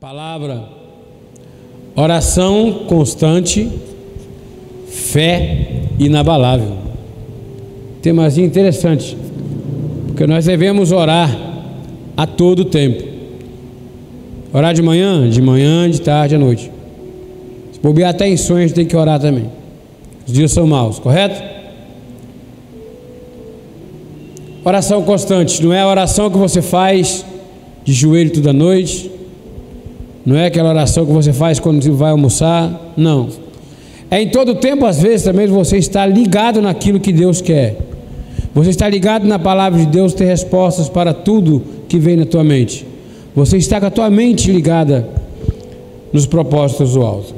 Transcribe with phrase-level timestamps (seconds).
[0.00, 0.62] Palavra,
[1.96, 3.68] oração constante,
[4.86, 6.76] fé inabalável.
[8.00, 9.16] Temazinho interessante,
[10.06, 11.36] porque nós devemos orar
[12.16, 13.02] a todo tempo.
[14.52, 16.70] Orar de manhã, de manhã, de tarde, à noite.
[17.72, 19.50] Se bobear até em sonhos, tem que orar também.
[20.24, 21.42] Os dias são maus, correto?
[24.64, 27.24] Oração constante, não é a oração que você faz
[27.82, 29.17] de joelho toda noite,
[30.28, 33.30] não é aquela oração que você faz quando vai almoçar, não.
[34.10, 37.78] É em todo tempo, às vezes, também você está ligado naquilo que Deus quer.
[38.52, 42.44] Você está ligado na palavra de Deus, ter respostas para tudo que vem na tua
[42.44, 42.86] mente.
[43.34, 45.08] Você está com a tua mente ligada
[46.12, 47.34] nos propósitos do alto.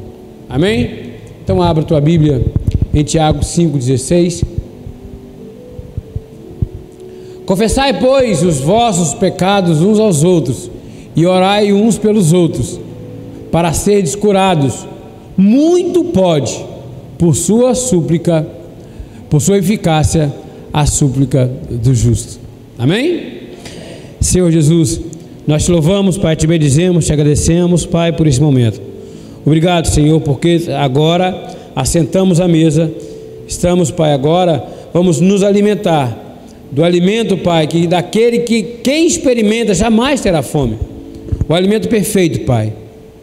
[0.48, 1.12] Amém?
[1.44, 2.44] Então abra a tua Bíblia
[2.92, 4.42] em Tiago 5,16.
[7.46, 10.68] Confessai, pois, os vossos pecados uns aos outros
[11.20, 12.80] e orai uns pelos outros,
[13.52, 14.86] para seres curados.
[15.36, 16.58] Muito pode,
[17.18, 18.46] por sua súplica,
[19.28, 20.32] por sua eficácia,
[20.72, 22.40] a súplica do justo.
[22.78, 23.32] Amém?
[24.18, 24.98] Senhor Jesus,
[25.46, 28.80] nós te louvamos, Pai, te bendizemos, te agradecemos, Pai, por esse momento.
[29.44, 32.90] Obrigado, Senhor, porque agora assentamos à mesa,
[33.46, 36.16] estamos, Pai, agora vamos nos alimentar
[36.72, 40.88] do alimento, Pai, que daquele que quem experimenta jamais terá fome
[41.50, 42.72] o alimento perfeito, Pai,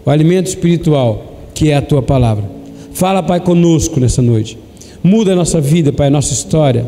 [0.05, 2.43] o alimento espiritual, que é a tua palavra.
[2.91, 4.57] Fala, Pai, conosco nessa noite.
[5.01, 6.85] Muda a nossa vida, Pai, a nossa história.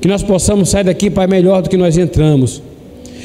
[0.00, 2.62] Que nós possamos sair daqui, Pai, melhor do que nós entramos.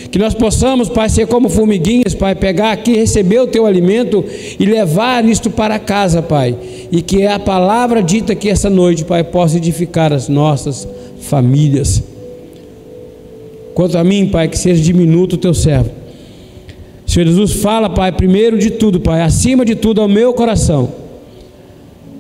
[0.09, 4.25] Que nós possamos, Pai, ser como formiguinhas, Pai, pegar aqui, receber o teu alimento
[4.59, 6.57] e levar isto para casa, Pai.
[6.91, 10.87] E que a palavra dita aqui essa noite, Pai, possa edificar as nossas
[11.19, 12.01] famílias.
[13.75, 16.01] Quanto a mim, Pai, que seja diminuto o teu servo
[17.13, 20.91] Senhor Jesus, fala, Pai, primeiro de tudo, Pai, acima de tudo ao meu coração.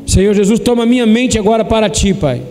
[0.05, 2.43] Senhor Jesus, toma minha mente agora para ti, Pai.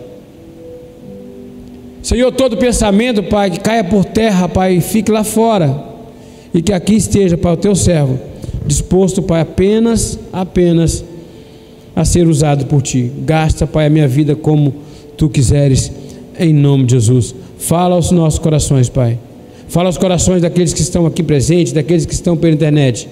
[2.01, 5.85] Senhor, todo pensamento, Pai, que caia por terra, Pai, fique lá fora.
[6.53, 8.19] E que aqui esteja, Pai, o teu servo,
[8.65, 11.01] disposto, Pai, apenas, apenas
[11.95, 13.09] a ser usado por ti.
[13.19, 14.73] Gasta, Pai, a minha vida como
[15.15, 15.93] tu quiseres,
[16.37, 17.33] em nome de Jesus.
[17.57, 19.17] Fala aos nossos corações, Pai.
[19.73, 23.09] Fala aos corações daqueles que estão aqui presentes, daqueles que estão pela internet.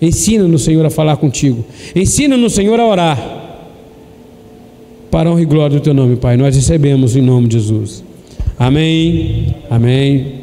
[0.00, 1.62] Ensina-nos, Senhor, a falar contigo.
[1.94, 3.42] Ensina-nos, Senhor, a orar.
[5.10, 6.38] Para honra e glória do teu nome, Pai.
[6.38, 8.02] Nós recebemos em nome de Jesus.
[8.58, 9.54] Amém.
[9.68, 10.40] Amém.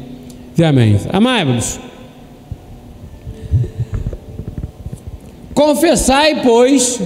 [0.56, 0.96] E amém.
[1.12, 1.80] Amados.
[5.52, 7.00] Confessai, pois,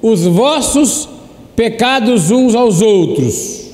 [0.00, 1.08] os vossos
[1.56, 3.67] pecados uns aos outros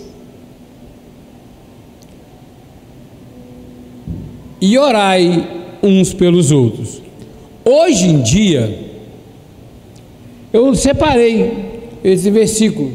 [4.64, 5.47] e orai
[5.82, 7.02] uns pelos outros.
[7.62, 8.78] Hoje em dia,
[10.50, 12.91] eu separei esse versículo,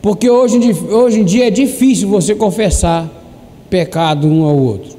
[0.00, 0.56] porque hoje,
[0.88, 3.10] hoje em dia é difícil você confessar
[3.68, 4.96] pecado um ao outro.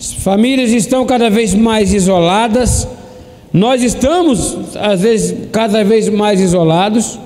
[0.00, 2.88] As famílias estão cada vez mais isoladas,
[3.52, 7.18] nós estamos, às vezes, cada vez mais isolados.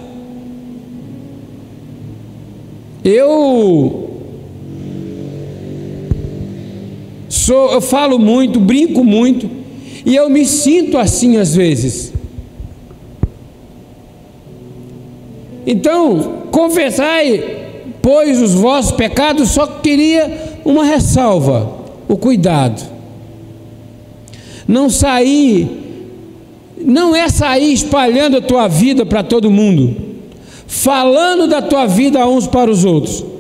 [3.05, 4.12] Eu
[7.33, 9.49] Sou, eu falo muito, brinco muito,
[10.05, 12.13] e eu me sinto assim às vezes.
[15.67, 17.63] Então, confessai,
[18.03, 21.75] pois, os vossos pecados, só queria uma ressalva:
[22.07, 22.83] o cuidado.
[24.69, 25.71] Não sair,
[26.77, 29.97] não é sair espalhando a tua vida para todo mundo,
[30.67, 33.32] falando da tua vida uns para os outros.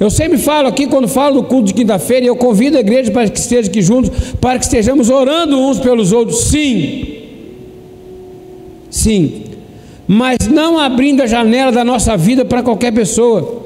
[0.00, 3.28] Eu sempre falo aqui, quando falo do culto de quinta-feira, eu convido a igreja para
[3.28, 7.18] que esteja aqui juntos, para que estejamos orando uns pelos outros, sim.
[8.88, 9.42] Sim.
[10.08, 13.60] Mas não abrindo a janela da nossa vida para qualquer pessoa.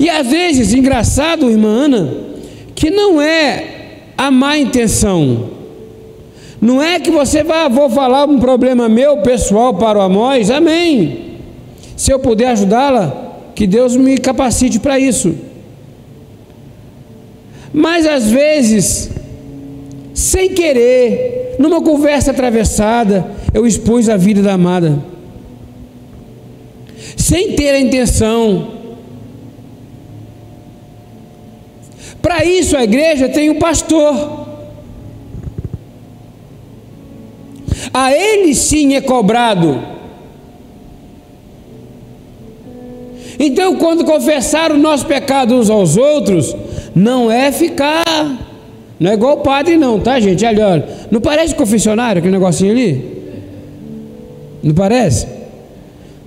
[0.00, 2.14] E às vezes, engraçado, irmã Ana,
[2.74, 3.66] que não é
[4.16, 5.50] a má intenção.
[6.58, 11.18] Não é que você vai, vou falar um problema meu pessoal para o Amós, amém.
[11.94, 15.34] Se eu puder ajudá-la, que Deus me capacite para isso.
[17.72, 19.10] Mas às vezes,
[20.14, 25.02] sem querer, numa conversa atravessada, eu expus a vida da amada.
[27.16, 28.82] Sem ter a intenção.
[32.20, 34.42] Para isso a igreja tem um pastor.
[37.92, 39.91] A ele sim é cobrado
[43.38, 46.54] Então, quando confessar o nosso pecado uns aos outros,
[46.94, 48.04] não é ficar,
[48.98, 50.44] não é igual o padre não, tá gente?
[50.44, 53.22] Olha, olha, não parece confessionário aquele negocinho ali?
[54.62, 55.26] Não parece?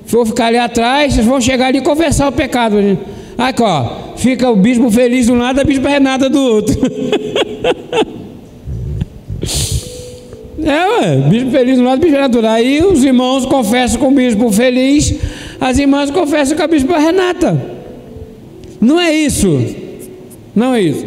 [0.07, 2.77] Vou ficar ali atrás, vocês vão chegar ali e confessar o pecado.
[3.37, 6.79] Aqui ó, fica o bispo feliz de um lado, a bispo Renata do outro.
[10.63, 12.51] É, ué, bispo feliz do lado, bispo Renata.
[12.51, 15.15] Aí os irmãos confessam com o bispo feliz,
[15.59, 17.59] as irmãs confessam a bispo Renata.
[18.79, 19.63] Não é isso.
[20.55, 21.05] Não é isso.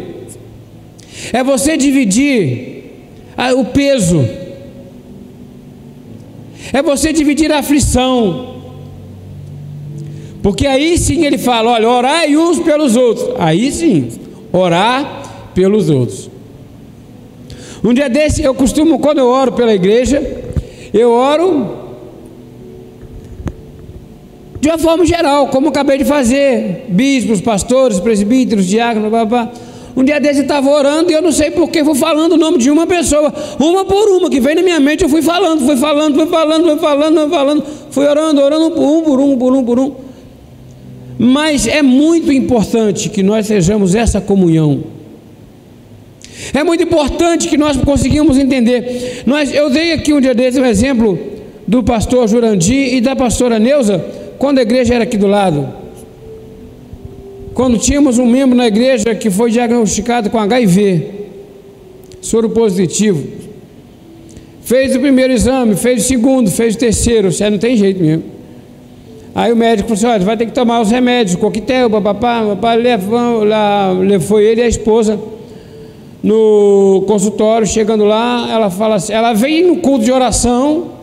[1.33, 2.83] É você dividir
[3.57, 4.23] o peso.
[6.73, 8.55] É você dividir a aflição.
[10.41, 13.29] Porque aí sim ele fala: olha, orai uns pelos outros.
[13.37, 14.09] Aí sim,
[14.51, 16.29] orar pelos outros.
[17.83, 20.21] Um dia desse, eu costumo, quando eu oro pela igreja,
[20.93, 21.88] eu oro
[24.61, 29.51] de uma forma geral, como acabei de fazer, bispos, pastores, presbíteros, diáconos, blá,
[29.95, 32.57] Um dia desse eu estava orando e eu não sei porque fui falando o nome
[32.57, 35.77] de uma pessoa, uma por uma, que veio na minha mente, eu fui falando, fui
[35.77, 39.53] falando, fui falando, fui falando, fui falando, fui orando, orando por um, por um, por
[39.53, 39.91] um, por um.
[41.17, 44.83] Mas é muito importante que nós sejamos essa comunhão.
[46.53, 49.23] É muito importante que nós conseguimos entender.
[49.25, 51.19] Nós, eu dei aqui um dia desse um exemplo
[51.67, 54.03] do pastor Jurandir e da pastora Neuza,
[54.39, 55.67] quando a igreja era aqui do lado.
[57.53, 61.27] Quando tínhamos um membro na igreja que foi diagnosticado com HIV,
[62.21, 63.27] soro positivo.
[64.61, 68.23] Fez o primeiro exame, fez o segundo, fez o terceiro, você não tem jeito mesmo.
[69.35, 73.43] Aí o médico falou assim: vai ter que tomar os remédios, coquetel, papapá, papá, levou,
[73.43, 75.19] lá, levou ele e a esposa
[76.23, 80.98] no consultório, chegando lá, ela fala assim, ela vem no culto de oração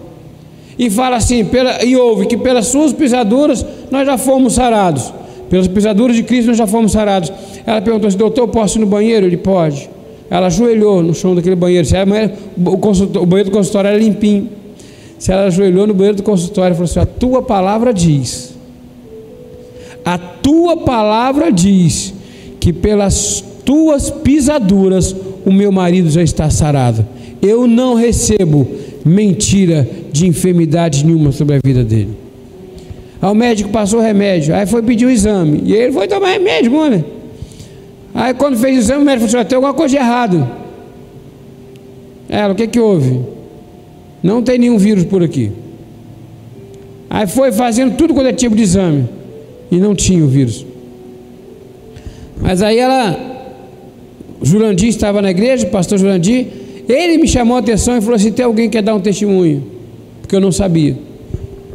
[0.78, 5.12] e fala assim, pela, e ouve que pelas suas pisaduras nós já fomos sarados.
[5.48, 7.32] Pelas pisaduras de Cristo nós já fomos sarados.
[7.64, 9.26] Ela perguntou assim, doutor, posso ir no banheiro?
[9.26, 9.88] Ele pode.
[10.28, 11.86] Ela ajoelhou no chão daquele banheiro.
[11.86, 14.48] Se mulher, o, o, banheiro do consultório era limpinho.
[15.18, 18.54] Se ela ajoelhou no banheiro do consultório falou assim: A tua palavra diz,
[20.04, 22.12] a tua palavra diz
[22.60, 25.14] que pelas tuas pisaduras
[25.44, 27.06] o meu marido já está sarado.
[27.40, 28.66] Eu não recebo
[29.04, 32.16] mentira de enfermidade nenhuma sobre a vida dele.
[33.20, 36.72] Aí o médico passou remédio, aí foi pedir o exame, e ele foi tomar remédio,
[36.72, 37.04] mano.
[38.14, 40.48] Aí quando fez o exame, o médico falou: assim, tem alguma coisa de errado.
[42.28, 43.20] Ela, o que que houve?
[44.22, 45.52] Não tem nenhum vírus por aqui.
[47.08, 49.08] Aí foi fazendo tudo quanto é tipo de exame,
[49.70, 50.64] e não tinha o vírus.
[52.40, 53.16] Mas aí ela
[54.42, 56.46] Jurandir estava na igreja, o pastor Jurandir,
[56.88, 59.75] ele me chamou a atenção e falou assim: tem alguém que quer dar um testemunho?
[60.26, 60.98] Porque eu não sabia.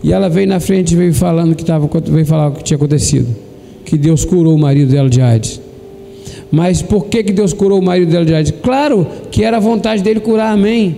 [0.03, 2.75] E ela veio na frente e veio falando que estava, veio falar o que tinha
[2.75, 3.33] acontecido.
[3.86, 5.62] Que Deus curou o marido dela de AIDS.
[6.51, 8.53] Mas por que, que Deus curou o marido dela de AIDS?
[8.62, 10.98] Claro que era a vontade dele curar, amém.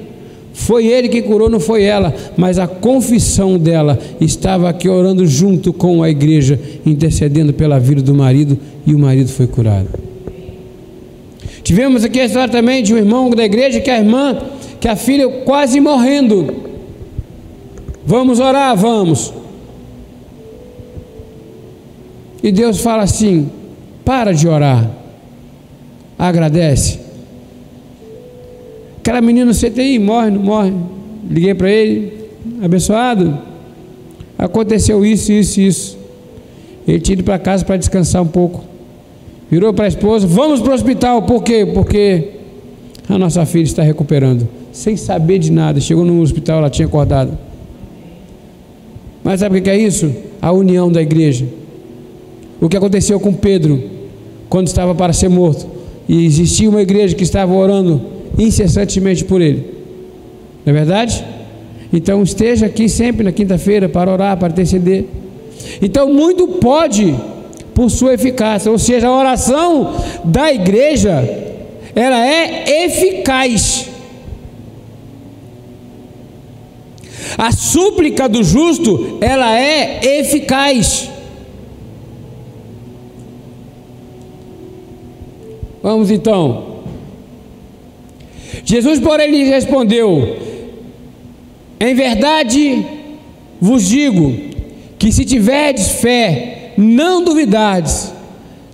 [0.52, 5.72] Foi ele que curou, não foi ela, mas a confissão dela estava aqui orando junto
[5.72, 9.90] com a igreja, intercedendo pela vida do marido, e o marido foi curado.
[11.62, 14.38] Tivemos aqui a história também de um irmão da igreja que a irmã,
[14.80, 16.73] que a filha quase morrendo.
[18.06, 19.34] Vamos orar, vamos.
[22.42, 23.50] E Deus fala assim:
[24.04, 24.90] para de orar,
[26.20, 27.00] agradece.
[28.98, 30.74] Aquela menina no CTI morre, não morre.
[31.30, 32.30] Liguei para ele,
[32.62, 33.38] abençoado.
[34.38, 35.98] Aconteceu isso, isso, isso.
[36.88, 38.64] Ele tinha ido para casa para descansar um pouco.
[39.50, 41.22] Virou para a esposa: Vamos para o hospital.
[41.22, 41.66] Por quê?
[41.66, 42.32] Porque
[43.08, 44.48] a nossa filha está recuperando.
[44.74, 45.80] Sem saber de nada.
[45.80, 47.38] Chegou no hospital, ela tinha acordado.
[49.24, 50.14] Mas sabe o que é isso?
[50.42, 51.46] A união da igreja.
[52.60, 53.82] O que aconteceu com Pedro
[54.50, 55.66] quando estava para ser morto.
[56.08, 58.02] E existia uma igreja que estava orando
[58.38, 59.66] incessantemente por ele.
[60.66, 61.24] Não é verdade?
[61.92, 65.06] Então esteja aqui sempre na quinta-feira para orar, para interceder.
[65.82, 67.16] Então muito pode
[67.74, 68.72] por sua eficácia.
[68.72, 71.24] Ou seja, a oração da igreja,
[71.96, 73.90] ela é eficaz.
[77.38, 81.10] A súplica do justo, ela é eficaz.
[85.82, 86.74] Vamos então.
[88.64, 90.38] Jesus, porém, lhe respondeu:
[91.80, 92.86] Em verdade
[93.60, 94.34] vos digo
[94.98, 98.14] que se tiverdes fé não duvidades,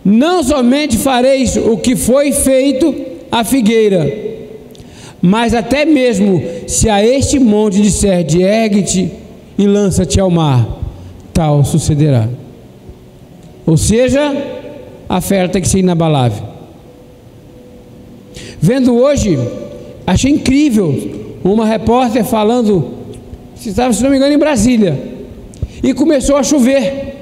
[0.05, 2.93] não somente fareis o que foi feito
[3.31, 4.28] à figueira,
[5.21, 9.11] mas até mesmo se a este monte disser de ergue-te
[9.57, 10.67] e lança-te ao mar,
[11.33, 12.29] tal sucederá.
[13.65, 14.35] Ou seja,
[15.07, 16.43] a fé tem que ser inabalável.
[18.61, 19.37] Vendo hoje,
[20.07, 22.93] achei incrível uma repórter falando,
[23.55, 24.97] se não me engano, em Brasília,
[25.83, 27.15] e começou a chover.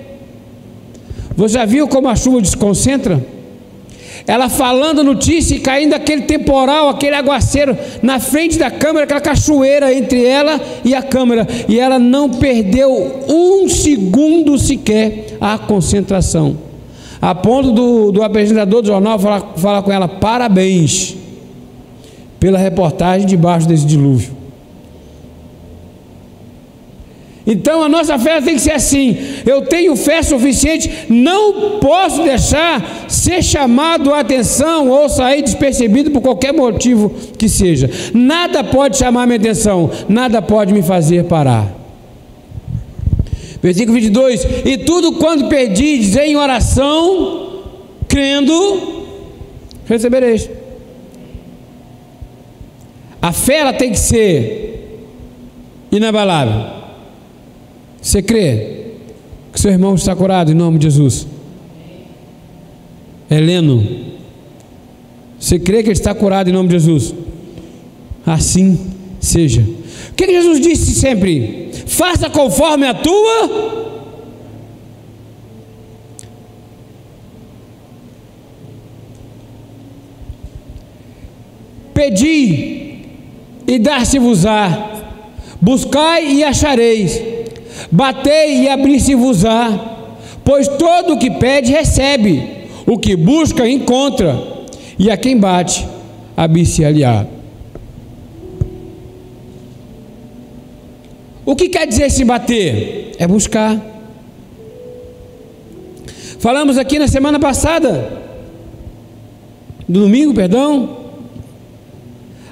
[1.35, 3.23] Você já viu como a chuva desconcentra?
[4.27, 9.93] Ela falando notícia e caindo aquele temporal, aquele aguaceiro na frente da câmera, aquela cachoeira
[9.93, 16.57] entre ela e a câmera, e ela não perdeu um segundo sequer a concentração.
[17.21, 21.15] A ponto do, do apresentador do jornal falar, falar com ela: parabéns
[22.37, 24.36] pela reportagem debaixo desse dilúvio.
[27.47, 29.17] Então a nossa fé tem que ser assim.
[29.45, 36.21] Eu tenho fé suficiente, não posso deixar ser chamado a atenção ou sair despercebido por
[36.21, 37.89] qualquer motivo que seja.
[38.13, 41.73] Nada pode chamar minha atenção, nada pode me fazer parar.
[43.61, 47.63] Versículo 22: E tudo quando pedis em oração,
[48.09, 49.05] crendo,
[49.85, 50.49] recebereis.
[53.21, 55.07] A fé ela tem que ser
[55.89, 56.76] inabalável.
[58.07, 58.85] Você crê
[59.51, 61.27] que seu irmão está curado em nome de Jesus?
[63.29, 63.85] Heleno,
[65.37, 67.13] você crê que ele está curado em nome de Jesus?
[68.25, 68.79] Assim
[69.19, 69.61] seja.
[70.11, 71.69] O que Jesus disse sempre?
[71.85, 73.97] Faça conforme a tua.
[81.93, 82.99] Pedi
[83.67, 84.93] e dar-se-vos-á.
[85.59, 87.35] Buscai e achareis
[87.91, 89.97] Batei e abri-se-vos-á,
[90.43, 94.37] pois todo o que pede recebe, o que busca encontra,
[94.97, 95.87] e a quem bate,
[96.35, 97.25] abrir-se-lhe-á.
[101.45, 103.13] O que quer dizer se bater?
[103.17, 103.79] É buscar.
[106.39, 108.11] Falamos aqui na semana passada,
[109.87, 110.97] no domingo, perdão,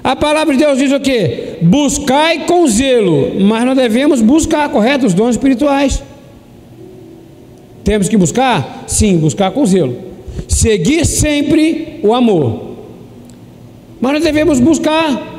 [0.02, 1.45] a palavra de Deus diz o que?
[1.62, 5.06] Buscai com zelo, mas não devemos buscar, correto?
[5.06, 6.02] Os dons espirituais.
[7.84, 8.84] Temos que buscar?
[8.86, 9.96] Sim, buscar com zelo.
[10.48, 12.76] Seguir sempre o amor.
[14.00, 15.34] Mas nós devemos buscar.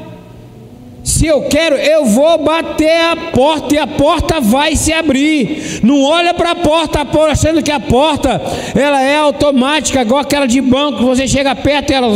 [1.03, 5.81] Se eu quero, eu vou bater a porta e a porta vai se abrir.
[5.83, 8.41] Não olha para a porta achando que a porta
[8.75, 12.09] ela é automática, igual aquela de banco, você chega perto e ela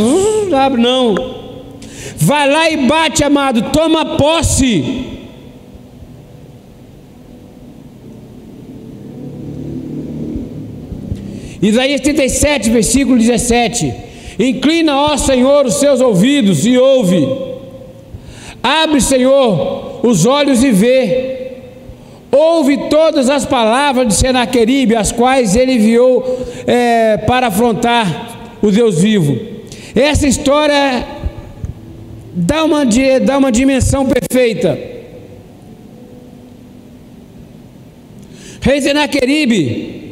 [0.64, 0.80] abre.
[0.80, 1.41] Não.
[2.16, 5.10] Vai lá e bate, amado, toma posse.
[11.62, 13.94] Isaías 37, versículo 17:
[14.38, 17.26] Inclina, ó Senhor, os seus ouvidos e ouve.
[18.62, 21.40] Abre, Senhor, os olhos e vê.
[22.32, 29.00] Ouve todas as palavras de Senaqueribe, as quais ele enviou é, para afrontar o Deus
[29.00, 29.38] vivo.
[29.94, 31.06] Essa história
[32.34, 32.84] dá uma,
[33.24, 34.78] dá uma dimensão perfeita.
[38.60, 40.02] Rei Senaqueribe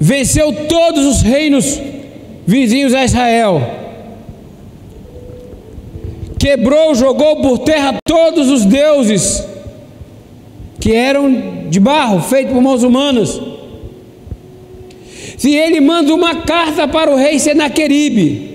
[0.00, 1.80] venceu todos os reinos
[2.46, 3.60] vizinhos a Israel,
[6.38, 9.44] quebrou, jogou por terra todos os deuses
[10.80, 13.40] que eram de barro, feito por mãos humanas.
[15.36, 18.51] Se ele manda uma carta para o rei Senaqueribe,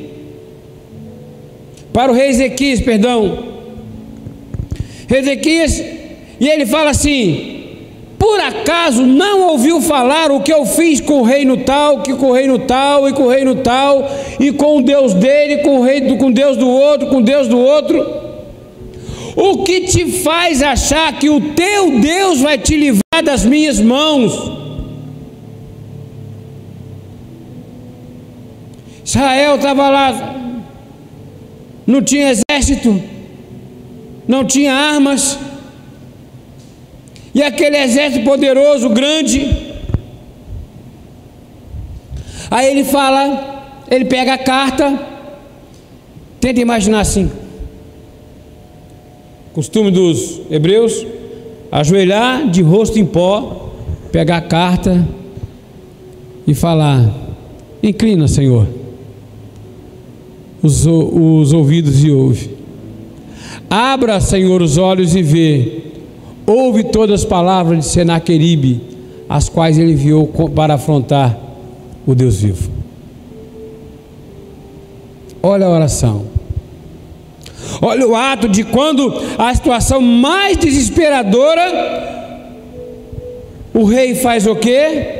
[1.97, 3.39] para o rei Ezequias, perdão.
[5.09, 5.83] Ezequias,
[6.39, 7.63] e ele fala assim:
[8.19, 12.27] por acaso não ouviu falar o que eu fiz com o reino tal, que com
[12.27, 14.07] o reino tal, e com o reino tal,
[14.39, 17.57] e com o Deus dele, com o rei, com Deus do outro, com Deus do
[17.57, 18.05] outro?
[19.35, 24.51] O que te faz achar que o teu Deus vai te livrar das minhas mãos?
[29.03, 30.37] Israel estava lá
[31.87, 33.01] não tinha exército,
[34.27, 35.39] não tinha armas,
[37.33, 39.75] e aquele exército poderoso, grande.
[42.51, 44.99] Aí ele fala, ele pega a carta,
[46.41, 47.31] tenta imaginar assim.
[49.53, 51.05] Costume dos hebreus,
[51.71, 53.71] ajoelhar de rosto em pó,
[54.11, 55.07] pegar a carta
[56.45, 57.11] e falar:
[57.81, 58.67] Inclina, Senhor
[60.67, 62.51] os, os ouvidos e ouve.
[63.69, 65.83] Abra, Senhor, os olhos e vê.
[66.45, 68.81] Ouve todas as palavras de Senaqueribe,
[69.27, 71.37] as quais ele enviou para afrontar
[72.05, 72.69] o Deus vivo.
[75.43, 76.25] Olha a oração.
[77.81, 81.97] Olha o ato de quando a situação mais desesperadora,
[83.73, 85.15] o rei faz o quê?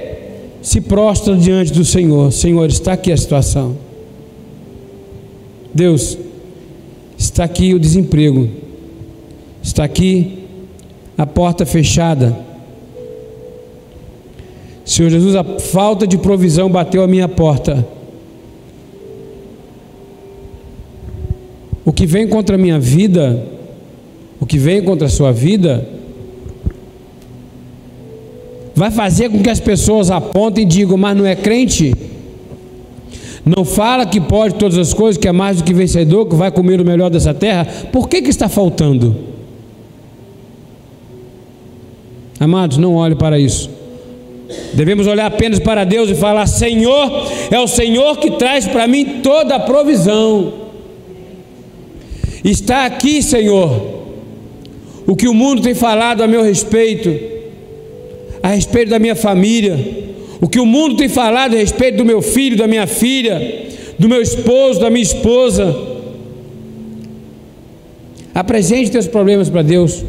[0.62, 2.32] Se prostra diante do Senhor.
[2.32, 3.87] Senhor, está aqui a situação.
[5.78, 6.18] Deus,
[7.16, 8.50] está aqui o desemprego,
[9.62, 10.40] está aqui
[11.16, 12.36] a porta fechada.
[14.84, 17.88] Senhor Jesus, a falta de provisão bateu a minha porta.
[21.86, 23.46] O que vem contra a minha vida,
[24.40, 25.88] o que vem contra a sua vida,
[28.74, 31.94] vai fazer com que as pessoas apontem e digam, mas não é crente?
[33.56, 36.52] Não fala que pode todas as coisas, que é mais do que vencedor, que vai
[36.52, 37.66] comer o melhor dessa terra.
[37.92, 39.16] Por que, que está faltando?
[42.40, 43.70] Amados, não olhe para isso.
[44.74, 47.10] Devemos olhar apenas para Deus e falar: Senhor,
[47.50, 50.54] é o Senhor que traz para mim toda a provisão.
[52.44, 53.82] Está aqui, Senhor,
[55.06, 57.14] o que o mundo tem falado a meu respeito,
[58.44, 60.07] a respeito da minha família,
[60.40, 63.68] o que o mundo tem falado a respeito do meu filho, da minha filha,
[63.98, 65.76] do meu esposo, da minha esposa.
[68.34, 70.04] Apresente teus problemas para Deus.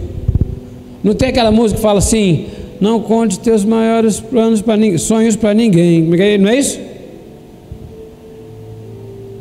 [1.03, 2.47] Não tem aquela música que fala assim:
[2.81, 6.03] não conte teus maiores planos para ninguém, sonhos para ninguém.
[6.39, 6.79] Não é isso?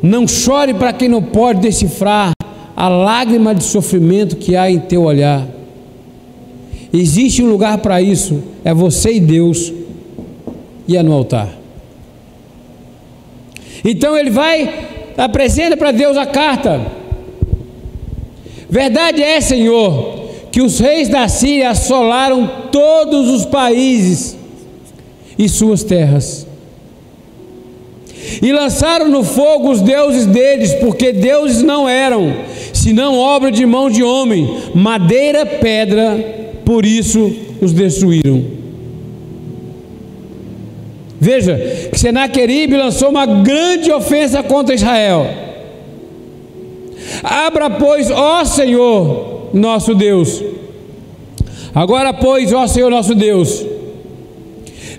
[0.02, 2.32] Não chore para quem não pode decifrar
[2.74, 5.46] a lágrima de sofrimento que há em teu olhar.
[6.92, 9.72] Existe um lugar para isso, é você e Deus,
[10.88, 11.54] e é no altar.
[13.84, 16.80] Então ele vai, apresenta para Deus a carta.
[18.68, 24.36] Verdade é, Senhor, que os reis da Síria assolaram todos os países
[25.38, 26.46] e suas terras.
[28.42, 32.34] E lançaram no fogo os deuses deles, porque deuses não eram,
[32.72, 38.57] senão obra de mão de homem, madeira, pedra, por isso os destruíram.
[41.20, 41.56] Veja
[41.90, 45.26] que Senaqueribe lançou uma grande ofensa contra Israel.
[47.22, 50.42] Abra, pois, ó Senhor, nosso Deus.
[51.74, 53.64] Agora, pois, ó Senhor nosso Deus,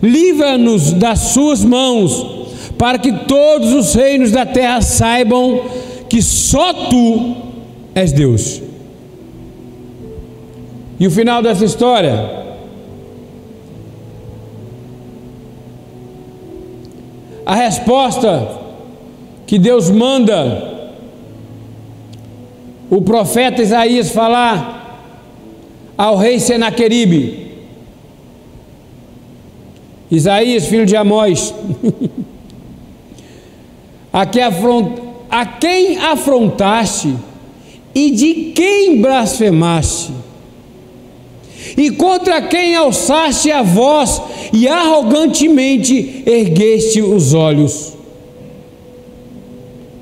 [0.02, 2.26] livra-nos das suas mãos,
[2.78, 5.62] para que todos os reinos da terra saibam
[6.10, 7.36] que só tu
[7.94, 8.62] és Deus.
[11.00, 12.39] E o final dessa história?
[17.50, 18.60] A resposta
[19.48, 20.94] que Deus manda
[22.92, 25.02] o profeta Isaías falar
[25.98, 27.48] ao rei Senaqueribe.
[30.12, 31.52] Isaías, filho de Amós,
[34.14, 37.16] a, que afront, a quem afrontaste
[37.96, 40.14] e de quem blasfemaste?
[41.78, 44.22] E contra quem alçaste a voz
[44.54, 47.94] e arrogantemente ergueste os olhos?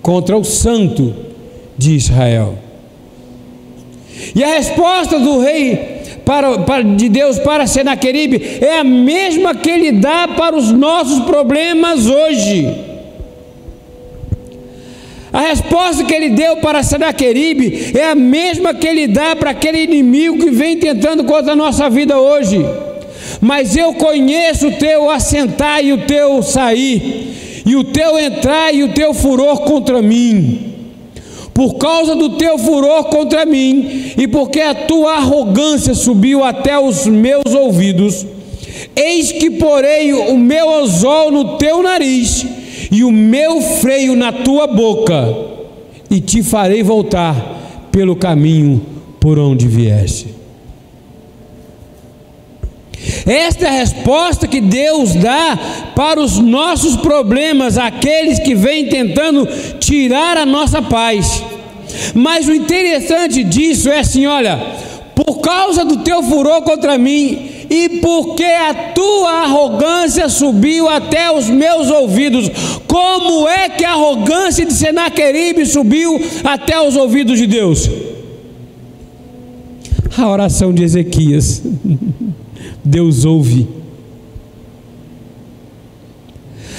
[0.02, 1.14] Contra o santo
[1.78, 2.58] de Israel.
[4.36, 9.70] E a resposta do rei para, para, de Deus para Senaqueribe é a mesma que
[9.70, 12.97] ele dá para os nossos problemas hoje.
[15.38, 19.84] A resposta que ele deu para Senaqueribe é a mesma que ele dá para aquele
[19.84, 22.58] inimigo que vem tentando contra a nossa vida hoje.
[23.40, 28.82] Mas eu conheço o teu assentar e o teu sair, e o teu entrar e
[28.82, 30.74] o teu furor contra mim
[31.54, 37.08] por causa do teu furor contra mim e porque a tua arrogância subiu até os
[37.08, 38.26] meus ouvidos,
[38.96, 42.46] eis que porei o meu anzol no teu nariz
[42.92, 45.36] e o meu freio na tua boca,
[46.10, 48.82] e te farei voltar pelo caminho
[49.20, 50.38] por onde vieste.
[53.26, 55.58] Esta é a resposta que Deus dá
[55.96, 59.46] para os nossos problemas, aqueles que vêm tentando
[59.80, 61.44] tirar a nossa paz.
[62.14, 64.58] Mas o interessante disso é assim: olha,
[65.14, 71.50] por causa do teu furor contra mim, e porque a tua arrogância subiu até os
[71.50, 72.50] meus ouvidos.
[72.88, 77.90] Como é que a arrogância de Senaqueribe subiu até os ouvidos de Deus?
[80.18, 81.62] A oração de Ezequias.
[82.84, 83.68] Deus ouve.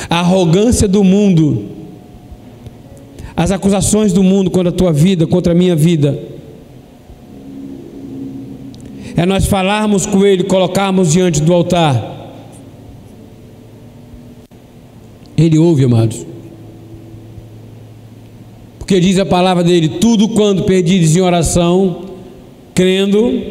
[0.09, 1.67] A arrogância do mundo,
[3.37, 6.19] as acusações do mundo contra a tua vida, contra a minha vida,
[9.19, 12.17] é nós falarmos com Ele, colocarmos diante do altar.
[15.37, 16.25] Ele ouve, amados.
[18.79, 22.11] Porque diz a palavra dele: tudo quando perdides em oração,
[22.73, 23.43] crendo,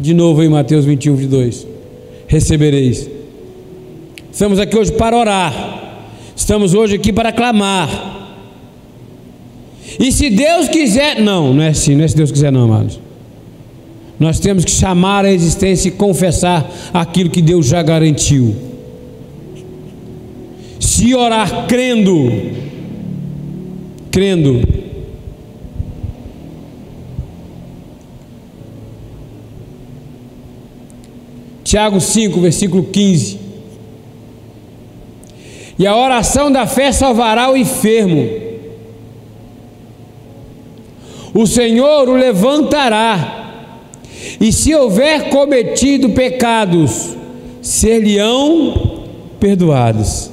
[0.00, 1.66] de novo em Mateus 21, 22
[2.26, 3.08] recebereis.
[4.32, 7.88] Estamos aqui hoje para orar, estamos hoje aqui para clamar.
[10.00, 13.03] E se Deus quiser, não, não é assim, não é se Deus quiser, não, amados.
[14.18, 18.54] Nós temos que chamar a existência e confessar aquilo que Deus já garantiu.
[20.78, 22.30] Se orar crendo,
[24.10, 24.62] crendo,
[31.64, 33.40] Tiago 5, versículo 15.
[35.76, 38.28] E a oração da fé salvará o enfermo.
[41.34, 43.43] O Senhor o levantará,
[44.40, 47.16] e se houver cometido pecados,
[47.60, 49.04] ser-lhe-ão
[49.40, 50.30] perdoados.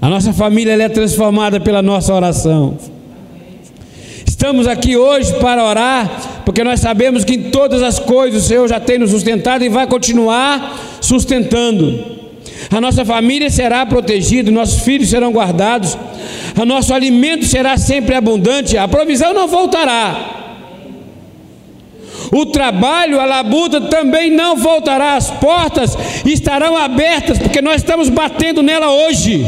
[0.00, 2.78] A nossa família é transformada pela nossa oração.
[4.26, 8.66] Estamos aqui hoje para orar porque nós sabemos que em todas as coisas o Senhor
[8.68, 12.17] já tem nos sustentado e vai continuar sustentando.
[12.70, 15.96] A nossa família será protegida, nossos filhos serão guardados,
[16.60, 20.34] o nosso alimento será sempre abundante, a provisão não voltará.
[22.32, 28.62] O trabalho, a labuta também não voltará, as portas estarão abertas, porque nós estamos batendo
[28.62, 29.44] nela hoje.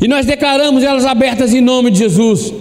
[0.00, 2.59] E nós declaramos elas abertas em nome de Jesus.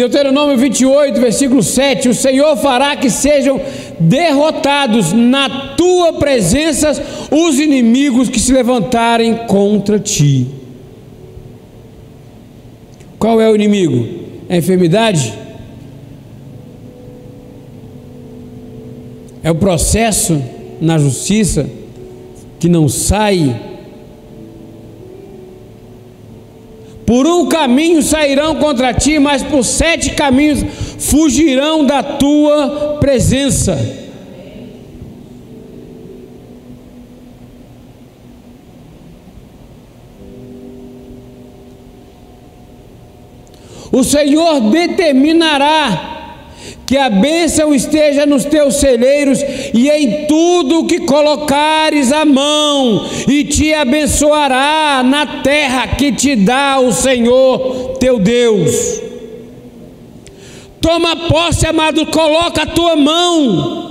[0.00, 3.60] Deuteronômio 28, versículo 7: O Senhor fará que sejam
[3.98, 6.90] derrotados na tua presença
[7.30, 10.46] os inimigos que se levantarem contra ti.
[13.18, 14.08] Qual é o inimigo?
[14.48, 15.34] É a enfermidade?
[19.42, 20.42] É o processo
[20.80, 21.68] na justiça
[22.58, 23.54] que não sai
[27.10, 30.64] Por um caminho sairão contra ti, mas por sete caminhos
[30.96, 33.76] fugirão da tua presença.
[43.90, 46.19] O Senhor determinará
[46.86, 49.40] que a bênção esteja nos teus celeiros
[49.72, 56.78] e em tudo que colocares a mão, e te abençoará na terra que te dá
[56.80, 59.00] o Senhor teu Deus.
[60.80, 63.90] Toma posse, amado, coloca a tua mão.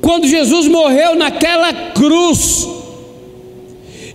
[0.00, 2.77] Quando Jesus morreu naquela cruz,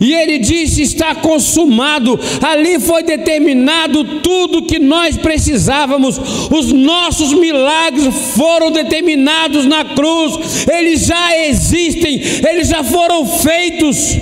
[0.03, 2.19] e ele disse: Está consumado.
[2.41, 6.19] Ali foi determinado tudo que nós precisávamos.
[6.51, 10.67] Os nossos milagres foram determinados na cruz.
[10.67, 14.17] Eles já existem, eles já foram feitos.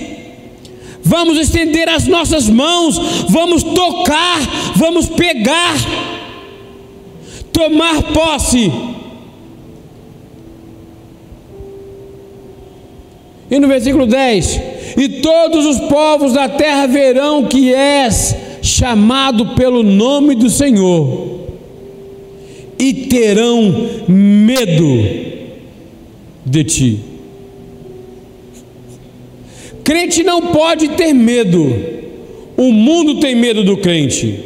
[1.03, 4.39] Vamos estender as nossas mãos, vamos tocar,
[4.75, 5.75] vamos pegar,
[7.51, 8.71] tomar posse.
[13.49, 19.83] E no versículo 10: e todos os povos da terra verão que és chamado pelo
[19.83, 21.39] nome do Senhor,
[22.77, 25.03] e terão medo
[26.45, 26.99] de ti.
[29.83, 31.75] Crente não pode ter medo,
[32.57, 34.45] o mundo tem medo do crente.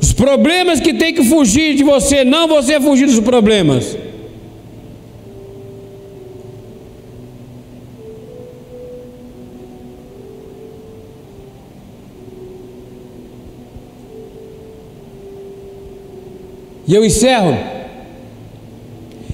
[0.00, 3.96] Os problemas que tem que fugir de você, não você fugir dos problemas.
[16.86, 17.56] E eu encerro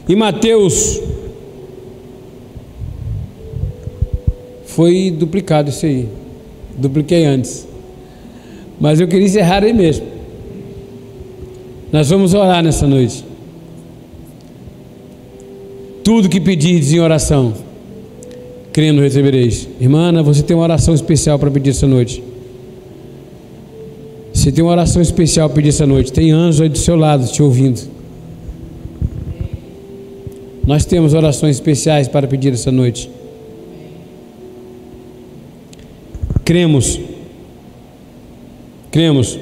[0.08, 1.00] em Mateus.
[4.66, 6.08] Foi duplicado isso aí.
[6.76, 7.66] Dupliquei antes.
[8.80, 10.06] Mas eu queria encerrar aí mesmo.
[11.90, 13.24] Nós vamos orar nessa noite.
[16.04, 17.54] Tudo que pedires em oração,
[18.72, 19.68] crendo recebereis.
[19.80, 22.22] Irmã, você tem uma oração especial para pedir essa noite.
[24.48, 26.10] Você tem uma oração especial para pedir essa noite.
[26.10, 27.82] Tem anjo aí do seu lado te ouvindo.
[30.66, 33.10] Nós temos orações especiais para pedir essa noite.
[36.46, 36.98] Cremos,
[38.90, 39.38] cremos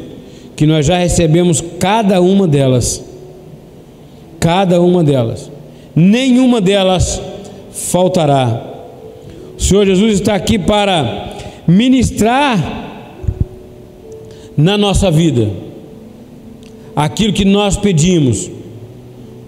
[0.57, 3.01] que nós já recebemos cada uma delas.
[4.41, 5.49] Cada uma delas.
[5.95, 7.23] Nenhuma delas
[7.71, 8.75] faltará.
[9.57, 11.33] O Senhor Jesus está aqui para
[11.65, 12.86] ministrar
[14.57, 15.51] na nossa vida.
[16.95, 18.51] Aquilo que nós pedimos,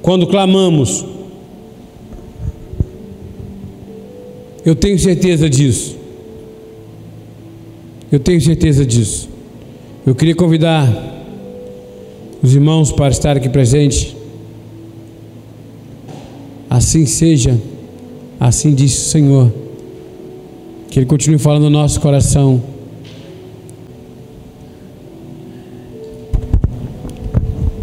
[0.02, 1.04] quando clamamos,
[4.64, 5.96] eu tenho certeza disso.
[8.12, 9.28] Eu tenho certeza disso.
[10.06, 10.86] Eu queria convidar
[12.42, 14.16] os irmãos para estar aqui presente.
[16.68, 17.58] Assim seja,
[18.38, 19.52] assim disse o Senhor.
[20.90, 22.62] Que Ele continue falando no nosso coração.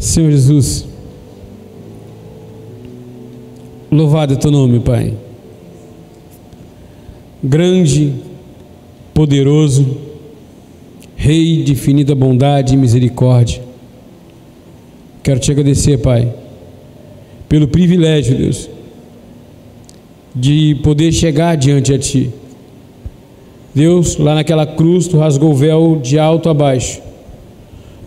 [0.05, 0.85] Senhor Jesus,
[3.91, 5.15] louvado é teu nome, Pai.
[7.43, 8.13] Grande,
[9.15, 9.97] poderoso,
[11.15, 13.63] Rei de infinita bondade e misericórdia.
[15.23, 16.31] Quero te agradecer, Pai,
[17.49, 18.69] pelo privilégio, Deus,
[20.35, 22.29] de poder chegar diante a Ti.
[23.73, 27.01] Deus, lá naquela cruz, Tu rasgou o véu de alto a baixo,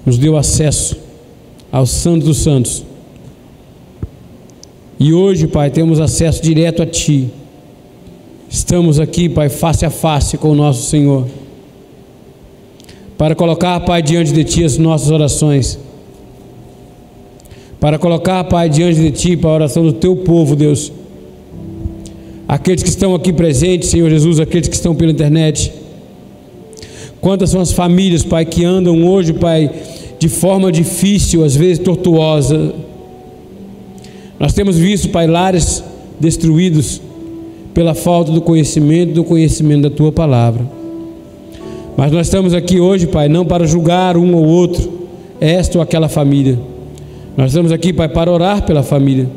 [0.07, 1.08] nos deu acesso
[1.71, 2.85] ao Santo dos Santos.
[4.99, 7.31] E hoje, Pai, temos acesso direto a Ti.
[8.49, 11.27] Estamos aqui, Pai, face a face com o nosso Senhor,
[13.17, 15.79] para colocar, Pai, diante de Ti as nossas orações
[17.81, 20.93] para colocar, Pai, diante de Ti, para a oração do Teu povo, Deus.
[22.47, 25.73] Aqueles que estão aqui presentes, Senhor Jesus, aqueles que estão pela internet.
[27.21, 29.71] Quantas são as famílias, Pai, que andam hoje, Pai,
[30.19, 32.75] de forma difícil, às vezes tortuosa.
[34.39, 35.83] Nós temos visto, Pai, lares
[36.19, 37.01] destruídos
[37.73, 40.67] pela falta do conhecimento, do conhecimento da Tua palavra.
[41.97, 44.99] Mas nós estamos aqui hoje, Pai, não para julgar um ou outro,
[45.41, 46.59] esta ou aquela família
[47.39, 49.29] nós estamos aqui, Pai, para orar pela família,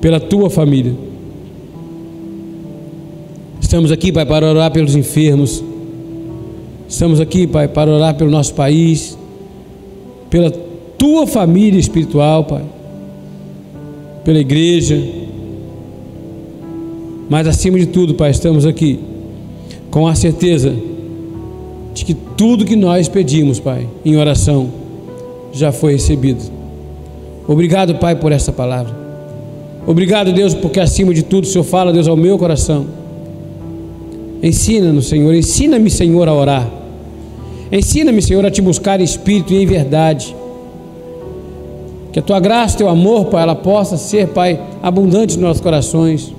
[0.00, 0.92] pela tua família.
[3.60, 5.62] Estamos aqui, Pai, para orar pelos enfermos.
[6.88, 9.16] Estamos aqui, Pai, para orar pelo nosso país,
[10.32, 12.64] pela tua família espiritual, Pai,
[14.24, 14.98] pela igreja.
[17.28, 18.98] Mas acima de tudo, Pai, estamos aqui
[19.90, 20.74] com a certeza
[21.92, 24.70] de que tudo que nós pedimos, Pai, em oração,
[25.52, 26.40] já foi recebido.
[27.46, 28.96] Obrigado, Pai, por essa palavra.
[29.86, 32.86] Obrigado, Deus, porque acima de tudo o Senhor fala, Deus, ao meu coração.
[34.42, 36.81] Ensina-nos, Senhor, ensina-me, Senhor, a orar.
[37.72, 40.36] Ensina-me, Senhor, a te buscar em espírito e em verdade.
[42.12, 46.32] Que a tua graça, teu amor, Pai, ela possa ser, Pai, abundante nos nossos corações.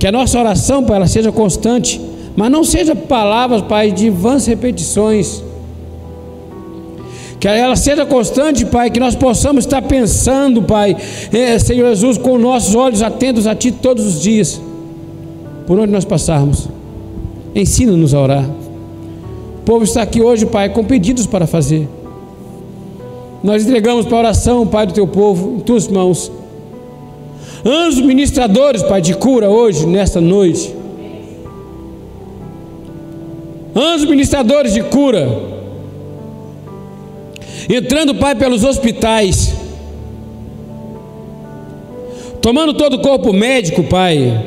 [0.00, 2.00] Que a nossa oração, Pai, ela seja constante,
[2.34, 5.44] mas não seja palavras, Pai, de vãs repetições
[7.40, 10.94] que ela seja constante, Pai, que nós possamos estar pensando, Pai,
[11.32, 14.60] é, Senhor Jesus, com nossos olhos atentos a Ti todos os dias,
[15.66, 16.68] por onde nós passarmos.
[17.54, 18.50] Ensina-nos a orar.
[19.60, 21.86] O povo está aqui hoje, Pai, com pedidos para fazer.
[23.42, 26.32] Nós entregamos para a oração, Pai, do Teu povo, em Tuas mãos.
[27.64, 30.74] Anjos ministradores, Pai, de cura hoje, nesta noite.
[33.76, 35.28] Anjos ministradores de cura
[37.68, 39.54] entrando, Pai, pelos hospitais,
[42.40, 44.42] tomando todo o corpo médico, Pai,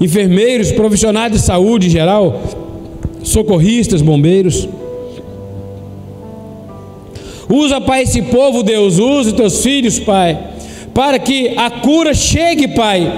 [0.00, 2.40] enfermeiros, profissionais de saúde em geral,
[3.22, 4.68] socorristas, bombeiros.
[7.48, 10.38] Usa, Pai, esse povo, Deus, usa teus filhos, Pai,
[10.94, 13.12] para que a cura chegue, Pai,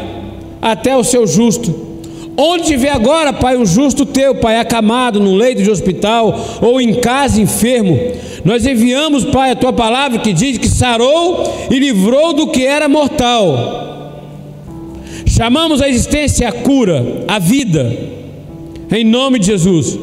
[0.61, 1.93] até o seu justo.
[2.37, 6.95] Onde tiver agora, Pai, um justo teu, Pai, acamado num leito de hospital ou em
[6.95, 7.99] casa enfermo,
[8.43, 12.89] nós enviamos, Pai, a tua palavra que diz que sarou e livrou do que era
[12.89, 13.83] mortal.
[15.27, 18.12] Chamamos a existência a cura, a vida,
[18.93, 19.99] em nome de Jesus.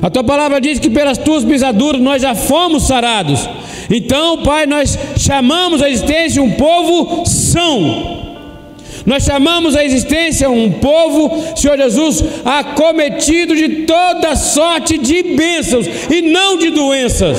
[0.00, 3.48] A tua palavra diz que pelas tuas pisaduras nós já fomos sarados.
[3.90, 8.18] Então, Pai, nós chamamos a existência um povo são
[9.08, 16.20] nós chamamos a existência um povo, Senhor Jesus, acometido de toda sorte de bênçãos e
[16.20, 17.38] não de doenças.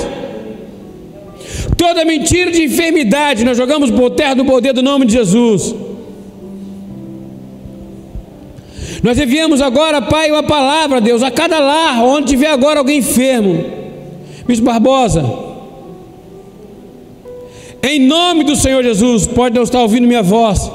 [1.78, 5.76] Toda mentira de enfermidade, nós jogamos por terra do poder do nome de Jesus.
[9.02, 13.64] Nós enviamos agora, Pai, uma palavra, Deus, a cada lar, onde tiver agora alguém enfermo.
[14.46, 15.24] Bispo Barbosa,
[17.84, 20.70] em nome do Senhor Jesus, pode não estar ouvindo minha voz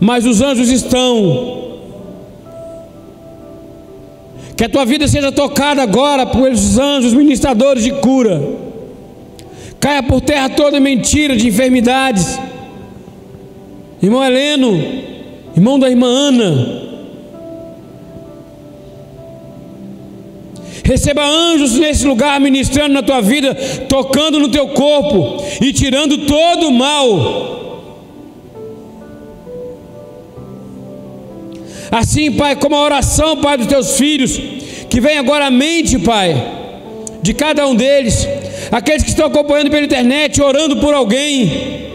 [0.00, 1.60] mas os anjos estão.
[4.56, 8.42] Que a tua vida seja tocada agora por esses anjos ministradores de cura.
[9.78, 12.38] Caia por terra toda mentira de enfermidades.
[14.02, 14.82] Irmão Heleno,
[15.54, 16.79] irmão da irmã Ana.
[20.90, 23.54] Receba anjos nesse lugar ministrando na tua vida,
[23.88, 27.60] tocando no teu corpo e tirando todo o mal
[31.90, 34.40] Assim, Pai, como a oração, Pai, dos teus filhos,
[34.88, 36.34] que vem agora à mente, Pai,
[37.20, 38.26] de cada um deles,
[38.70, 41.90] aqueles que estão acompanhando pela internet, orando por alguém.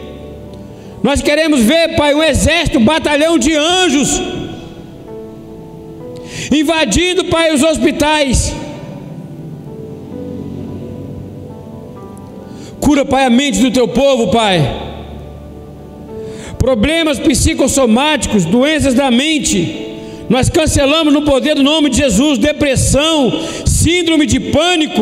[1.01, 4.21] Nós queremos ver, Pai, um exército, um batalhão de anjos
[6.51, 8.64] invadindo, Pai, os hospitais.
[12.85, 14.61] Cura, Pai, a mente do teu povo, Pai.
[16.59, 19.87] Problemas psicossomáticos, doenças da mente.
[20.29, 23.31] Nós cancelamos no poder do nome de Jesus depressão,
[23.65, 25.01] síndrome de pânico.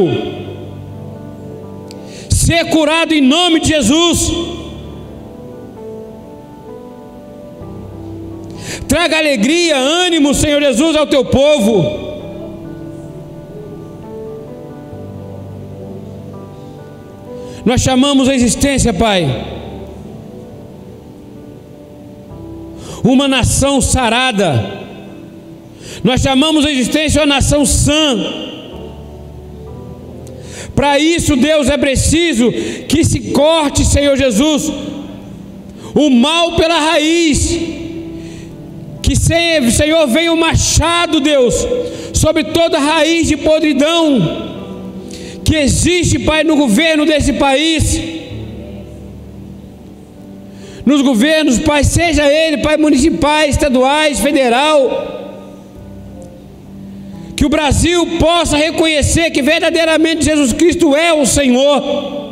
[2.30, 4.32] Ser curado em nome de Jesus.
[8.88, 12.13] Traga alegria, ânimo, Senhor Jesus, ao teu povo.
[17.66, 19.26] Nós chamamos a existência, Pai,
[23.04, 24.82] uma nação sarada.
[26.04, 28.18] Nós chamamos a existência uma nação sã.
[30.76, 32.52] Para isso, Deus, é preciso
[32.88, 34.70] que se corte, Senhor Jesus,
[35.96, 37.60] o mal pela raiz.
[39.02, 41.56] Que, Senhor, venha o machado, Deus,
[42.14, 44.54] sobre toda raiz de podridão
[45.44, 48.00] que existe, Pai, no governo desse país.
[50.86, 55.12] Nos governos, Pai, seja ele, Pai, municipais, estaduais, federal.
[57.36, 62.24] Que o Brasil possa reconhecer que verdadeiramente Jesus Cristo é o Senhor.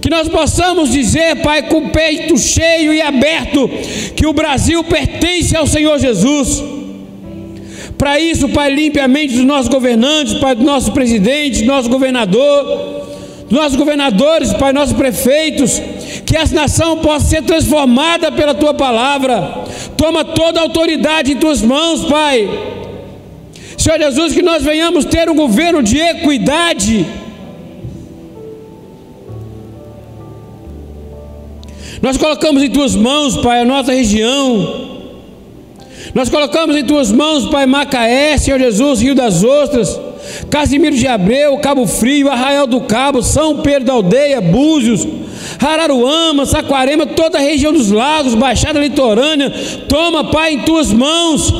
[0.00, 3.68] Que nós possamos dizer, Pai, com o peito cheio e aberto,
[4.16, 6.79] que o Brasil pertence ao Senhor Jesus.
[8.00, 11.90] Para isso, Pai, limpe a mente dos nossos governantes, Pai, do nosso presidente, do nosso
[11.90, 13.04] governador,
[13.46, 15.78] dos nossos governadores, Pai, nossos prefeitos,
[16.24, 19.64] que essa nação possa ser transformada pela Tua palavra.
[19.98, 22.48] Toma toda a autoridade em Tuas mãos, Pai.
[23.76, 27.04] Senhor Jesus, que nós venhamos ter um governo de equidade.
[32.00, 34.89] Nós colocamos em Tuas mãos, Pai, a nossa região.
[36.14, 40.00] Nós colocamos em tuas mãos, Pai Macaé, Senhor Jesus, Rio das Ostras,
[40.50, 45.06] Casimiro de Abreu, Cabo Frio, Arraial do Cabo, São Pedro da Aldeia, Búzios,
[45.60, 49.50] Araruama, Saquarema, toda a região dos lagos, Baixada Litorânea.
[49.88, 51.52] Toma, Pai, em tuas mãos.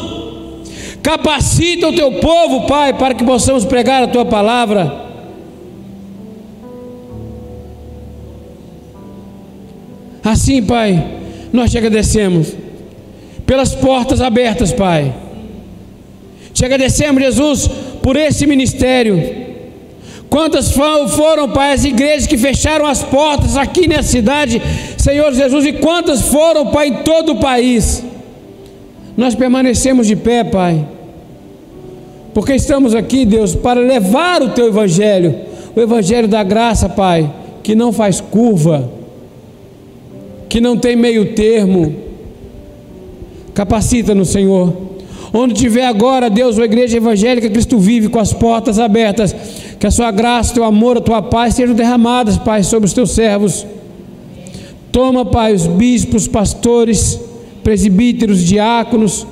[1.00, 5.08] Capacita o teu povo, Pai, para que possamos pregar a tua palavra.
[10.24, 11.02] Assim, Pai,
[11.52, 12.59] nós te agradecemos
[13.50, 15.12] pelas portas abertas, Pai.
[16.52, 17.66] Te agradecemos, Jesus,
[18.00, 19.20] por esse ministério.
[20.28, 24.62] Quantas foram, Pai, as igrejas que fecharam as portas aqui nessa cidade,
[24.96, 28.04] Senhor Jesus, e quantas foram, Pai, em todo o país.
[29.16, 30.86] Nós permanecemos de pé, Pai,
[32.32, 35.34] porque estamos aqui, Deus, para levar o Teu Evangelho,
[35.74, 37.28] o Evangelho da graça, Pai,
[37.64, 38.88] que não faz curva,
[40.48, 42.09] que não tem meio termo
[43.60, 44.72] Capacita no Senhor.
[45.34, 49.36] Onde tiver agora, Deus, a igreja evangélica Cristo vive com as portas abertas.
[49.78, 53.10] Que a sua graça, teu amor, a tua paz sejam derramadas, Pai, sobre os teus
[53.10, 53.66] servos.
[54.90, 57.20] Toma, Pai, os bispos, pastores,
[57.62, 59.26] presbíteros, diáconos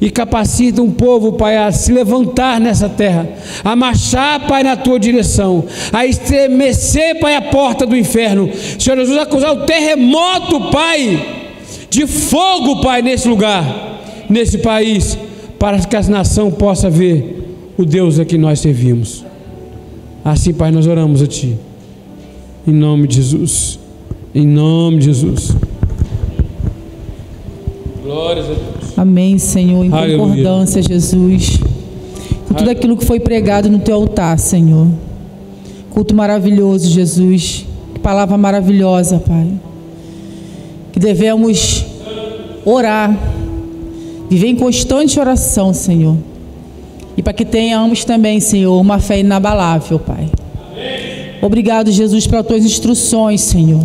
[0.00, 3.28] e capacita um povo, Pai, a se levantar nessa terra,
[3.62, 8.50] a marchar, Pai, na tua direção, a estremecer, Pai, a porta do inferno.
[8.80, 11.38] Senhor Jesus, acusar o terremoto, Pai
[11.90, 15.18] de fogo, Pai, nesse lugar, nesse país,
[15.58, 19.24] para que a nação possa ver o Deus a que nós servimos.
[20.24, 21.56] Assim, Pai, nós oramos a Ti,
[22.66, 23.78] em nome de Jesus,
[24.32, 25.56] em nome de Jesus.
[28.04, 28.98] Glórias a Deus.
[28.98, 30.18] Amém, Senhor, em Aleluia.
[30.18, 31.58] concordância, Jesus,
[32.46, 34.86] com tudo aquilo que foi pregado no Teu altar, Senhor.
[35.90, 37.66] Culto maravilhoso, Jesus.
[37.94, 39.48] Que palavra maravilhosa, Pai
[40.92, 41.79] que devemos
[42.64, 43.16] orar,
[44.28, 46.16] viver em constante oração, Senhor.
[47.16, 50.28] E para que tenhamos também, Senhor, uma fé inabalável, Pai.
[51.42, 53.82] Obrigado, Jesus, pelas tuas instruções, Senhor.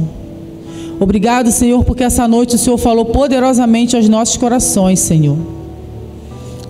[0.99, 5.37] Obrigado, Senhor, porque essa noite o Senhor falou poderosamente aos nossos corações, Senhor.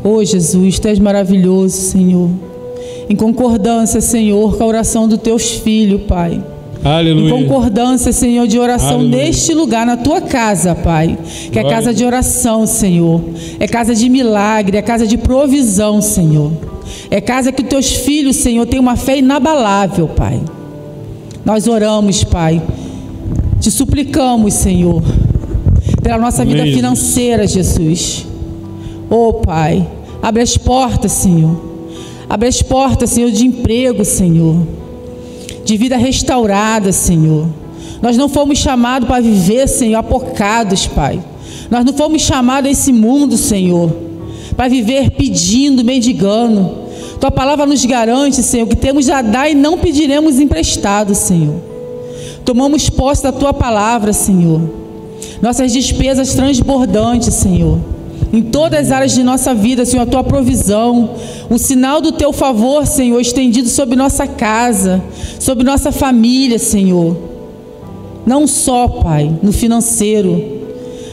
[0.03, 2.29] Oh, Jesus, tu és maravilhoso, Senhor.
[3.09, 6.41] Em concordância, Senhor, com a oração dos teus filhos, Pai.
[6.85, 7.33] Aleluia.
[7.33, 9.25] Em concordância, Senhor, de oração Aleluia.
[9.25, 11.17] neste lugar, na tua casa, Pai.
[11.51, 13.21] Que é casa de oração, Senhor.
[13.59, 16.51] É casa de milagre, é casa de provisão, Senhor.
[17.09, 20.39] É casa que teus filhos, Senhor, têm uma fé inabalável, Pai.
[21.43, 22.61] Nós oramos, Pai.
[23.59, 25.01] Te suplicamos, Senhor,
[26.03, 28.27] pela nossa Amém, vida financeira, Jesus.
[29.09, 29.87] Oh, Pai,
[30.21, 31.59] abre as portas, Senhor.
[32.29, 34.84] Abre as portas, Senhor, de emprego, Senhor
[35.65, 37.47] de vida restaurada, Senhor.
[38.01, 41.19] Nós não fomos chamados para viver, Senhor, apocados, Pai.
[41.71, 43.91] Nós não fomos chamados a esse mundo, Senhor,
[44.55, 46.85] para viver pedindo, mendigando.
[47.19, 51.55] Tua palavra nos garante, Senhor, que temos a dar e não pediremos emprestado, Senhor.
[52.45, 54.61] Tomamos posse da tua palavra, Senhor.
[55.41, 57.79] Nossas despesas transbordantes, Senhor.
[58.33, 61.11] Em todas as áreas de nossa vida, Senhor, a tua provisão,
[61.49, 65.01] o sinal do teu favor, Senhor, estendido sobre nossa casa,
[65.39, 67.15] sobre nossa família, Senhor.
[68.25, 70.43] Não só, Pai, no financeiro,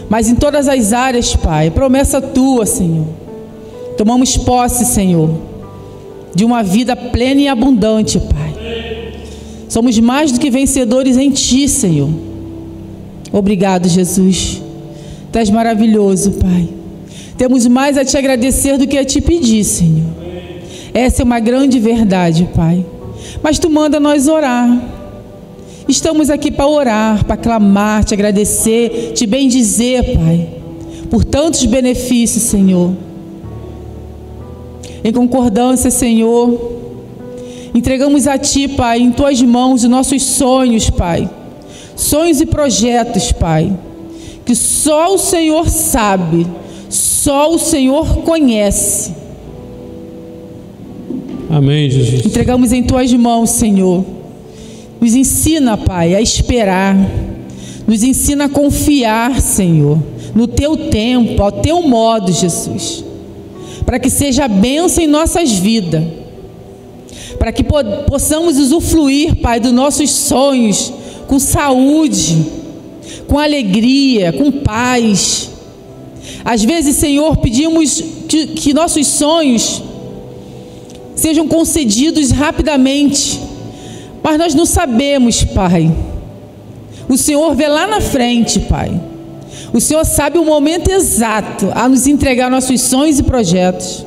[0.08, 1.70] mas em todas as áreas, Pai.
[1.70, 3.06] Promessa tua, Senhor.
[3.96, 5.30] Tomamos posse, Senhor,
[6.34, 8.52] de uma vida plena e abundante, Pai.
[9.68, 12.10] Somos mais do que vencedores em Ti, Senhor.
[13.32, 14.60] Obrigado, Jesus.
[15.30, 16.81] Tu és maravilhoso, Pai.
[17.42, 20.06] Temos mais a te agradecer do que a te pedir, Senhor.
[20.94, 22.86] Essa é uma grande verdade, Pai.
[23.42, 24.80] Mas tu manda nós orar.
[25.88, 30.50] Estamos aqui para orar, para clamar, te agradecer, te bendizer, Pai,
[31.10, 32.92] por tantos benefícios, Senhor.
[35.02, 36.78] Em concordância, Senhor,
[37.74, 41.28] entregamos a Ti, Pai, em Tuas mãos os nossos sonhos, Pai.
[41.96, 43.76] Sonhos e projetos, Pai,
[44.46, 46.46] que só o Senhor sabe,
[47.22, 49.14] só o Senhor conhece.
[51.50, 52.24] Amém, Jesus.
[52.24, 54.04] Entregamos em Tuas mãos, Senhor
[55.02, 56.96] nos ensina, Pai, a esperar.
[57.88, 59.98] Nos ensina a confiar, Senhor,
[60.32, 63.04] no teu tempo, ao teu modo, Jesus.
[63.84, 66.04] Para que seja bênção em nossas vidas.
[67.36, 67.64] Para que
[68.08, 70.92] possamos usufruir, Pai, dos nossos sonhos
[71.26, 72.46] com saúde,
[73.26, 75.50] com alegria, com paz.
[76.44, 79.82] Às vezes, Senhor, pedimos que, que nossos sonhos
[81.14, 83.40] sejam concedidos rapidamente
[84.22, 85.92] mas nós não sabemos, Pai.
[87.08, 88.98] O Senhor vê lá na frente, Pai.
[89.72, 94.06] O Senhor sabe o momento exato a nos entregar nossos sonhos e projetos.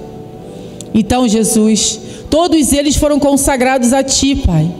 [0.93, 1.99] Então, Jesus,
[2.29, 4.71] todos eles foram consagrados a Ti, Pai.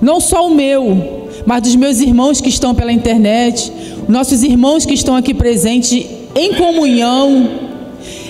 [0.00, 3.72] Não só o meu, mas dos meus irmãos que estão pela internet,
[4.08, 7.48] nossos irmãos que estão aqui presentes em comunhão,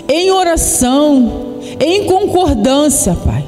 [0.09, 3.45] em oração, em concordância, Pai.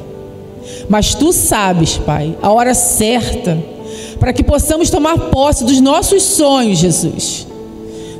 [0.88, 3.76] Mas tu sabes, Pai, a hora certa
[4.18, 7.46] para que possamos tomar posse dos nossos sonhos, Jesus.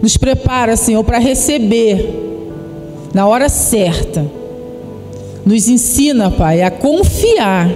[0.03, 2.25] Nos prepara, Senhor, para receber
[3.15, 4.25] na hora certa.
[5.45, 7.71] Nos ensina, Pai, a confiar.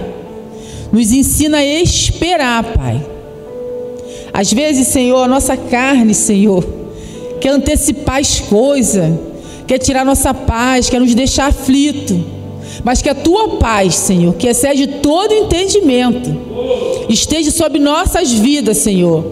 [0.91, 3.03] Nos ensina a esperar, Pai.
[4.33, 6.63] Às vezes, Senhor, a nossa carne, Senhor,
[7.41, 9.11] quer antecipar as coisas,
[9.67, 12.39] quer tirar nossa paz, quer nos deixar aflito
[12.83, 16.35] mas que a tua paz, Senhor, que excede todo entendimento,
[17.09, 19.31] esteja sobre nossas vidas, Senhor,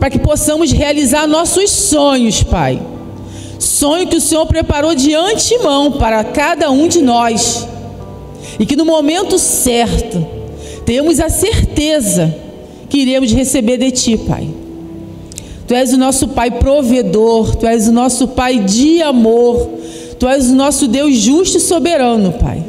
[0.00, 2.80] para que possamos realizar nossos sonhos, Pai.
[3.58, 7.68] Sonho que o Senhor preparou de antemão para cada um de nós,
[8.58, 10.26] e que no momento certo
[10.84, 12.34] tenhamos a certeza
[12.88, 14.48] que iremos receber de Ti, Pai.
[15.68, 19.68] Tu és o nosso Pai provedor, Tu és o nosso Pai de amor,
[20.18, 22.64] Tu és o nosso Deus justo e soberano, Pai.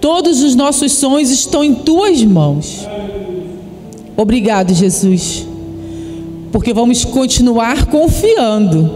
[0.00, 2.88] Todos os nossos sonhos estão em tuas mãos.
[4.16, 5.46] Obrigado, Jesus,
[6.50, 8.90] porque vamos continuar confiando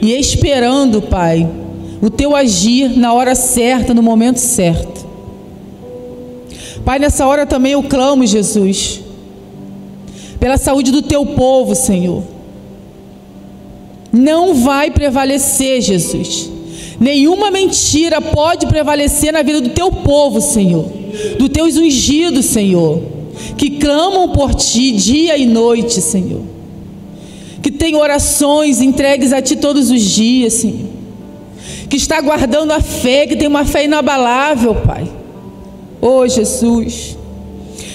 [0.00, 1.50] e esperando, Pai,
[2.00, 5.04] o teu agir na hora certa, no momento certo.
[6.84, 9.00] Pai, nessa hora também eu clamo, Jesus,
[10.38, 12.35] pela saúde do teu povo, Senhor.
[14.16, 16.50] Não vai prevalecer, Jesus.
[16.98, 20.90] Nenhuma mentira pode prevalecer na vida do teu povo, Senhor,
[21.38, 23.02] dos teus ungidos, Senhor,
[23.58, 26.40] que clamam por ti dia e noite, Senhor,
[27.62, 30.88] que tem orações entregues a ti todos os dias, Senhor,
[31.90, 35.06] que está guardando a fé, que tem uma fé inabalável, Pai.
[36.00, 37.18] Oh, Jesus,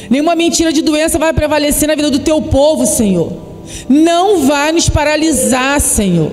[0.07, 3.50] nenhuma mentira de doença vai prevalecer na vida do teu povo, Senhor,
[3.89, 6.31] não vai nos paralisar, Senhor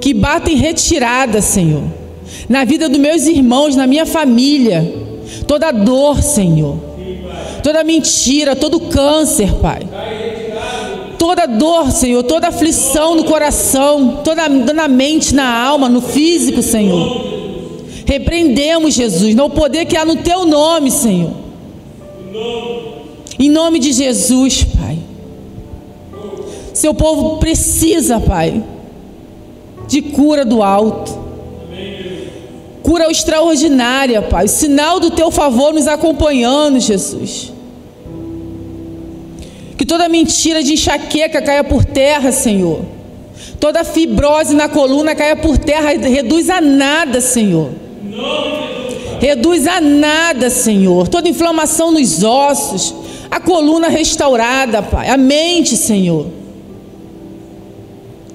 [0.00, 1.84] que batem retirada, Senhor,
[2.48, 4.92] na vida dos meus irmãos, na minha família,
[5.46, 6.78] toda dor, Senhor,
[7.62, 9.82] toda mentira, todo câncer, Pai.
[11.18, 17.24] Toda dor, Senhor, toda aflição no coração, toda na mente, na alma, no físico, Senhor.
[18.04, 21.32] Repreendemos, Jesus, no poder que há no Teu nome, Senhor.
[23.38, 24.98] Em nome de Jesus, Pai.
[26.74, 28.62] Seu povo precisa, Pai
[29.86, 31.22] de cura do alto.
[32.82, 34.46] Cura extraordinária, Pai.
[34.46, 37.52] Sinal do teu favor nos acompanhando, Jesus.
[39.76, 42.80] Que toda mentira de enxaqueca caia por terra, Senhor.
[43.58, 47.70] Toda fibrose na coluna caia por terra, reduz a nada, Senhor.
[49.18, 51.08] Reduz a nada, Senhor.
[51.08, 52.94] Toda inflamação nos ossos,
[53.30, 55.08] a coluna restaurada, Pai.
[55.08, 56.43] A mente, Senhor.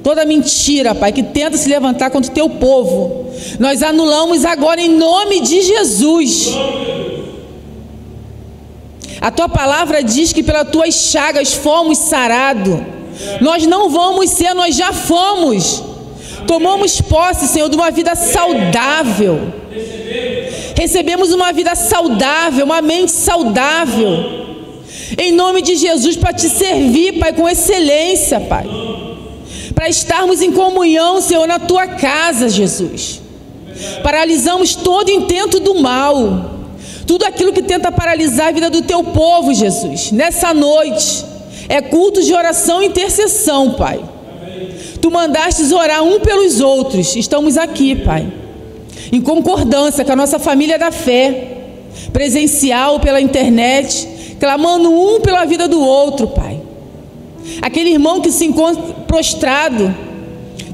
[0.03, 3.27] Toda mentira, Pai, que tenta se levantar contra o teu povo,
[3.59, 6.49] nós anulamos agora em nome de Jesus.
[9.19, 12.79] A tua palavra diz que pelas tuas chagas fomos sarados.
[13.41, 15.83] Nós não vamos ser, nós já fomos.
[16.47, 19.53] Tomamos posse, Senhor, de uma vida saudável.
[20.75, 24.47] Recebemos uma vida saudável, uma mente saudável.
[25.17, 28.65] Em nome de Jesus, para te servir, Pai, com excelência, Pai.
[29.79, 33.21] Para estarmos em comunhão, Senhor, na tua casa, Jesus.
[34.03, 36.59] Paralisamos todo intento do mal
[37.09, 41.25] tudo aquilo que tenta paralisar a vida do teu povo, Jesus, nessa noite,
[41.67, 43.99] é culto de oração e intercessão, Pai.
[45.01, 48.31] Tu mandastes orar um pelos outros, estamos aqui, Pai,
[49.11, 51.61] em concordância com a nossa família da fé,
[52.13, 56.58] presencial pela internet, clamando um pela vida do outro, Pai.
[57.61, 59.93] Aquele irmão que se encontra prostrado,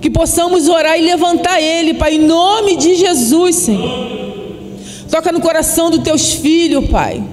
[0.01, 4.15] que possamos orar e levantar ele, Pai, em nome de Jesus, Senhor.
[5.09, 7.23] Toca no coração dos teus filhos, Pai.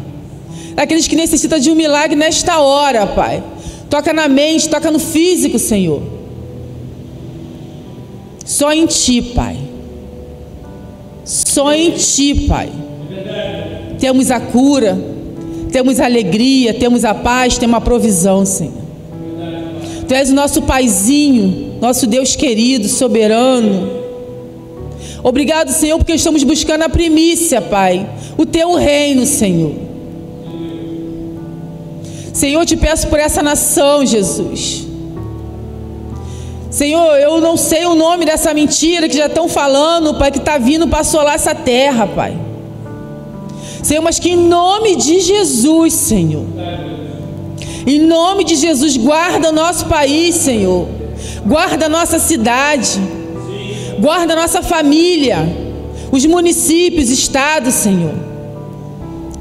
[0.75, 3.43] Daqueles que necessitam de um milagre nesta hora, Pai.
[3.91, 6.03] Toca na mente, toca no físico, Senhor.
[8.45, 9.57] Só em Ti, Pai.
[11.25, 12.71] Só em Ti, Pai.
[13.99, 14.99] Temos a cura,
[15.71, 18.82] temos a alegria, temos a paz, temos a provisão, Senhor.
[20.13, 23.91] Tu és o nosso Paizinho, nosso Deus querido, soberano.
[25.23, 28.07] Obrigado, Senhor, porque estamos buscando a primícia, Pai,
[28.37, 29.73] o teu reino, Senhor.
[32.31, 34.87] Senhor, te peço por essa nação, Jesus.
[36.71, 40.59] Senhor, eu não sei o nome dessa mentira que já estão falando, Pai, que está
[40.59, 42.37] vindo para assolar essa terra, Pai.
[43.83, 46.45] Senhor, mas que em nome de Jesus, Senhor.
[47.87, 50.87] Em nome de Jesus, guarda nosso país, Senhor.
[51.47, 53.01] Guarda nossa cidade.
[53.99, 55.39] Guarda nossa família,
[56.11, 58.15] os municípios, estados, Senhor.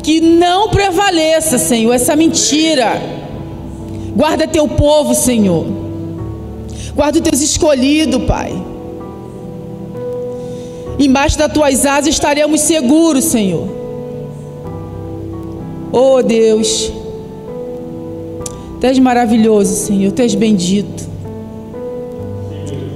[0.04, 3.02] Que não prevaleça, Senhor, essa mentira.
[4.16, 5.66] Guarda teu povo, Senhor.
[6.94, 8.54] Guarda os teus escolhidos, Pai.
[11.00, 13.68] Embaixo das tuas asas estaremos seguros, Senhor.
[15.92, 16.92] Oh Deus,
[18.82, 21.08] Tu és maravilhoso, Senhor, Tu és bendito.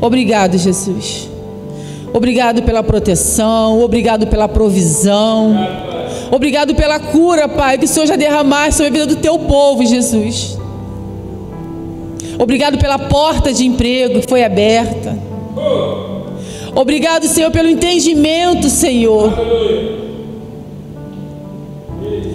[0.02, 1.30] Obrigado, Jesus.
[2.12, 5.56] Obrigado pela proteção, obrigado pela provisão.
[6.32, 9.86] Obrigado pela cura, Pai, que o Senhor já derramaste sobre a vida do teu povo,
[9.86, 10.58] Jesus.
[12.40, 15.16] Obrigado pela porta de emprego que foi aberta.
[16.74, 19.32] Obrigado, Senhor, pelo entendimento, Senhor.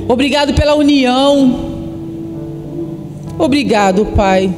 [0.08, 1.69] Obrigado pela união.
[3.40, 4.54] Obrigado, Pai.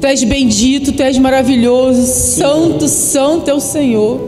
[0.00, 4.18] Tu és bendito, tu és maravilhoso, santo, santo é o Senhor,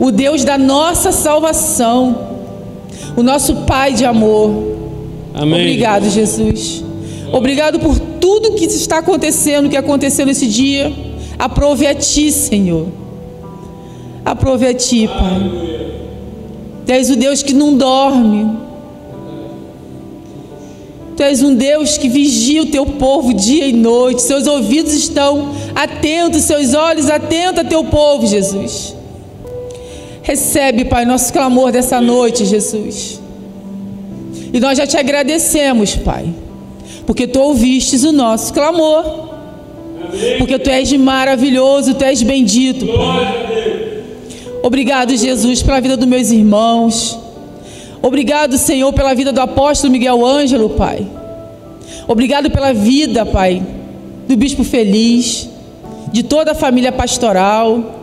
[0.00, 2.18] o Deus da nossa salvação,
[3.16, 4.50] o nosso Pai de amor.
[5.32, 5.60] Amém.
[5.60, 6.84] Obrigado, Jesus.
[7.32, 10.92] Obrigado por tudo que está acontecendo, que aconteceu nesse dia.
[11.38, 12.88] Aprove a Ti, Senhor.
[14.24, 15.50] Aprove a Ti, Pai.
[16.84, 18.65] Tu és o Deus que não dorme.
[21.16, 24.20] Tu és um Deus que vigia o teu povo dia e noite.
[24.20, 28.94] Seus ouvidos estão atentos, seus olhos atentos a teu povo, Jesus.
[30.22, 33.18] Recebe, Pai, nosso clamor dessa noite, Jesus.
[34.52, 36.26] E nós já te agradecemos, Pai,
[37.06, 39.24] porque tu ouvistes o nosso clamor.
[40.38, 43.46] Porque tu és maravilhoso, tu és bendito, Pai.
[44.62, 47.25] Obrigado, Jesus, pela vida dos meus irmãos.
[48.06, 51.04] Obrigado, Senhor, pela vida do apóstolo Miguel Ângelo, Pai.
[52.06, 53.60] Obrigado pela vida, Pai,
[54.28, 55.48] do bispo feliz,
[56.12, 57.96] de toda a família pastoral,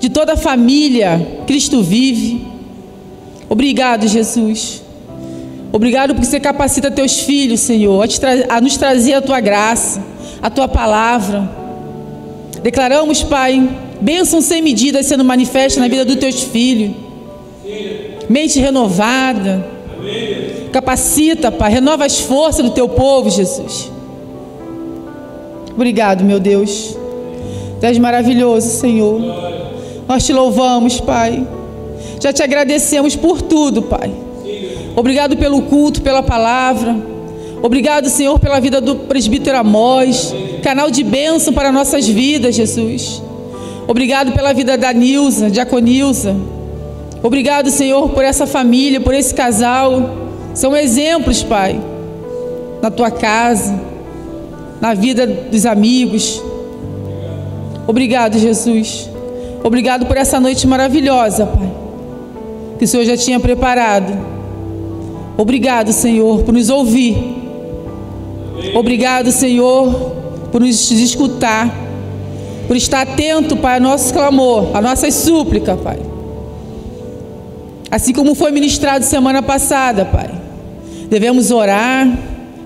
[0.00, 2.44] de toda a família Cristo vive.
[3.48, 4.82] Obrigado, Jesus.
[5.70, 10.02] Obrigado porque você capacita teus filhos, Senhor, a, a nos trazer a tua graça,
[10.42, 11.48] a tua palavra.
[12.64, 13.70] Declaramos, Pai,
[14.00, 17.06] bênção sem medida sendo manifesta na vida dos teus filhos
[18.28, 19.66] mente renovada.
[20.72, 23.90] Capacita, Pai, renova as forças do teu povo, Jesus.
[25.74, 26.96] Obrigado, meu Deus.
[27.80, 29.20] Tu és maravilhoso, Senhor.
[30.06, 31.46] Nós te louvamos, Pai.
[32.20, 34.12] Já te agradecemos por tudo, Pai.
[34.96, 36.96] Obrigado pelo culto, pela palavra.
[37.62, 43.22] Obrigado, Senhor, pela vida do presbítero Amós, canal de bênção para nossas vidas, Jesus.
[43.86, 46.36] Obrigado pela vida da Nilza, Diaconilza.
[47.22, 50.28] Obrigado, Senhor, por essa família, por esse casal.
[50.54, 51.80] São exemplos, Pai,
[52.80, 53.78] na tua casa,
[54.80, 56.42] na vida dos amigos.
[57.86, 59.10] Obrigado, Jesus.
[59.64, 61.70] Obrigado por essa noite maravilhosa, Pai,
[62.78, 64.12] que o Senhor já tinha preparado.
[65.36, 67.16] Obrigado, Senhor, por nos ouvir.
[68.74, 69.92] Obrigado, Senhor,
[70.52, 71.74] por nos escutar,
[72.66, 75.98] por estar atento, Pai, ao nosso clamor, à nossa súplica, Pai.
[77.90, 80.30] Assim como foi ministrado semana passada, Pai.
[81.08, 82.06] Devemos orar,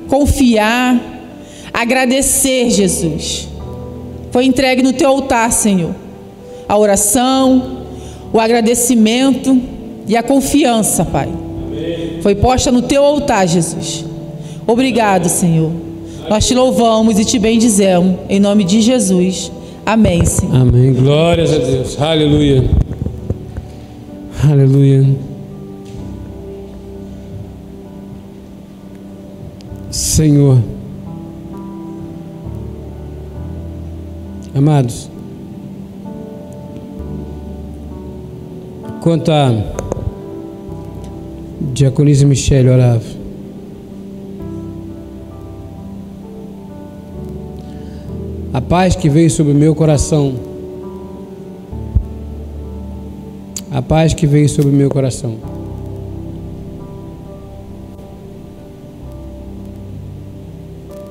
[0.09, 1.01] confiar,
[1.73, 3.49] agradecer, Jesus.
[4.31, 5.95] Foi entregue no teu altar, Senhor.
[6.69, 7.83] A oração,
[8.33, 9.61] o agradecimento
[10.09, 11.29] e a confiança, Pai.
[12.23, 14.05] Foi posta no teu altar, Jesus.
[14.67, 15.71] Obrigado, Senhor.
[16.29, 18.17] Nós te louvamos e te bendizemos.
[18.29, 19.51] Em nome de Jesus.
[19.85, 20.55] Amém, Senhor.
[20.55, 20.93] Amém.
[20.93, 22.01] Glórias a Deus.
[22.01, 22.82] Aleluia.
[24.43, 25.07] Aleluia.
[29.89, 30.59] Senhor.
[34.53, 35.09] Amados.
[39.01, 39.53] Quanto a
[41.73, 43.23] Diaconisa Michele orava.
[48.53, 50.52] A paz que veio sobre o meu coração.
[53.83, 55.39] A paz que veio sobre o meu coração.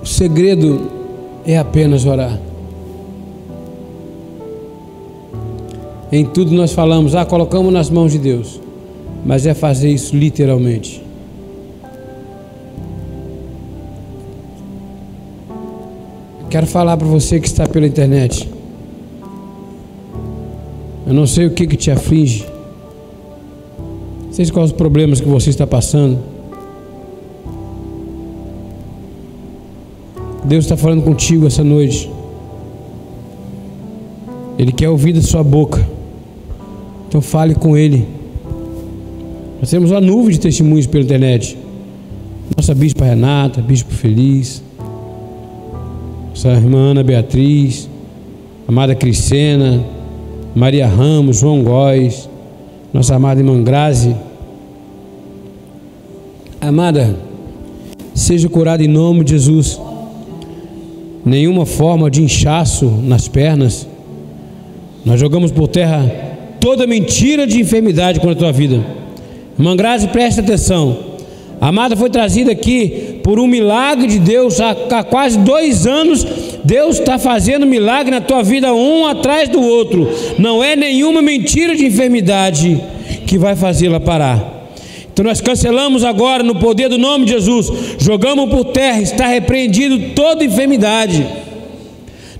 [0.01, 0.89] O segredo
[1.45, 2.39] é apenas orar.
[6.13, 8.61] Em tudo nós falamos, ah, colocamos nas mãos de Deus,
[9.25, 11.03] mas é fazer isso literalmente.
[16.49, 18.49] Quero falar para você que está pela internet.
[21.05, 22.50] Eu não sei o que, que te aflige.
[24.31, 26.19] Sei quais os problemas que você está passando.
[30.43, 32.09] Deus está falando contigo essa noite.
[34.57, 35.85] Ele quer ouvir da sua boca.
[37.07, 38.07] Então fale com Ele.
[39.59, 41.57] Nós temos uma nuvem de testemunhos pela internet.
[42.57, 44.63] Nossa Bispa Renata, Bispo Feliz
[46.31, 47.89] nossa irmã Ana Beatriz,
[48.67, 49.83] amada Criscena,
[50.55, 52.27] Maria Ramos, João Góes,
[52.93, 54.15] nossa amada irmã Grazi.
[56.59, 57.15] Amada,
[58.13, 59.79] seja curada em nome de Jesus.
[61.25, 63.87] Nenhuma forma de inchaço nas pernas.
[65.05, 66.03] Nós jogamos por terra
[66.59, 68.83] toda mentira de enfermidade contra a tua vida.
[69.57, 70.97] Irmã Grazi, preste atenção.
[71.59, 76.25] A amada foi trazida aqui por um milagre de Deus, há, há quase dois anos,
[76.63, 80.07] Deus está fazendo milagre na tua vida, um atrás do outro.
[80.37, 82.79] Não é nenhuma mentira de enfermidade
[83.25, 84.61] que vai fazê-la parar.
[85.11, 90.13] Então nós cancelamos agora no poder do nome de Jesus, jogamos por terra, está repreendido
[90.15, 91.25] toda enfermidade.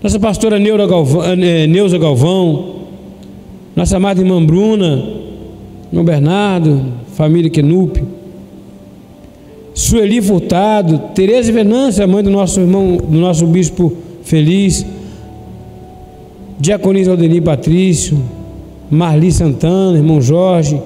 [0.01, 0.57] Nossa pastora
[0.87, 2.75] Galvão, eh, Neuza Galvão,
[3.75, 5.03] nossa amada irmã Bruna,
[5.91, 8.03] irmão Bernardo, família Kenupe.
[9.73, 13.93] Sueli Furtado, Tereza Venância, mãe do nosso irmão, do nosso bispo
[14.31, 14.85] feliz,
[16.57, 18.17] Diaconisa Aldenir Patrício,
[18.89, 20.81] Marli Santana, irmão Jorge,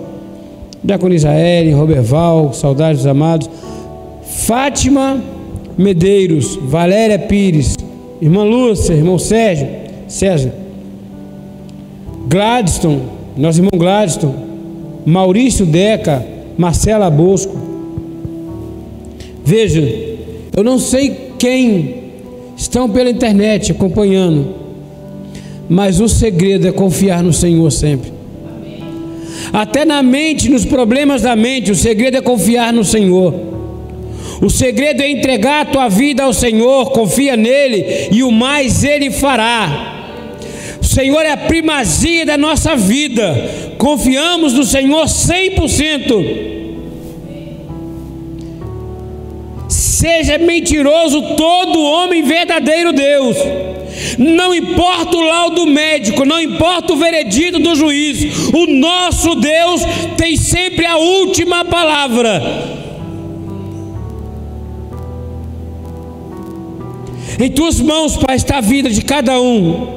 [0.83, 3.49] Diaconisa Ellen, Roberval, saudades dos amados,
[4.23, 5.21] Fátima
[5.77, 7.75] Medeiros, Valéria Pires,
[8.19, 9.67] irmã Lúcia, irmão Sérgio,
[10.07, 10.51] César,
[12.27, 13.03] Gladstone,
[13.37, 14.33] nosso irmão Gladstone,
[15.05, 16.25] Maurício Deca,
[16.57, 17.55] Marcela Bosco,
[19.47, 19.79] Veja,
[20.57, 22.04] eu não sei quem
[22.55, 24.55] estão pela internet acompanhando,
[25.67, 28.13] mas o segredo é confiar no Senhor sempre.
[29.51, 33.33] Até na mente, nos problemas da mente, o segredo é confiar no Senhor.
[34.41, 39.11] O segredo é entregar a tua vida ao Senhor, confia nele e o mais ele
[39.11, 39.93] fará.
[40.81, 43.73] O Senhor é a primazia da nossa vida.
[43.77, 46.64] Confiamos no Senhor 100%.
[49.95, 53.37] Seja mentiroso todo homem verdadeiro Deus.
[54.17, 59.81] Não importa o laudo médico, não importa o veredito do juiz, o nosso Deus
[60.17, 62.43] tem sempre a última palavra.
[67.39, 69.87] Em tuas mãos, Pai, está a vida de cada um.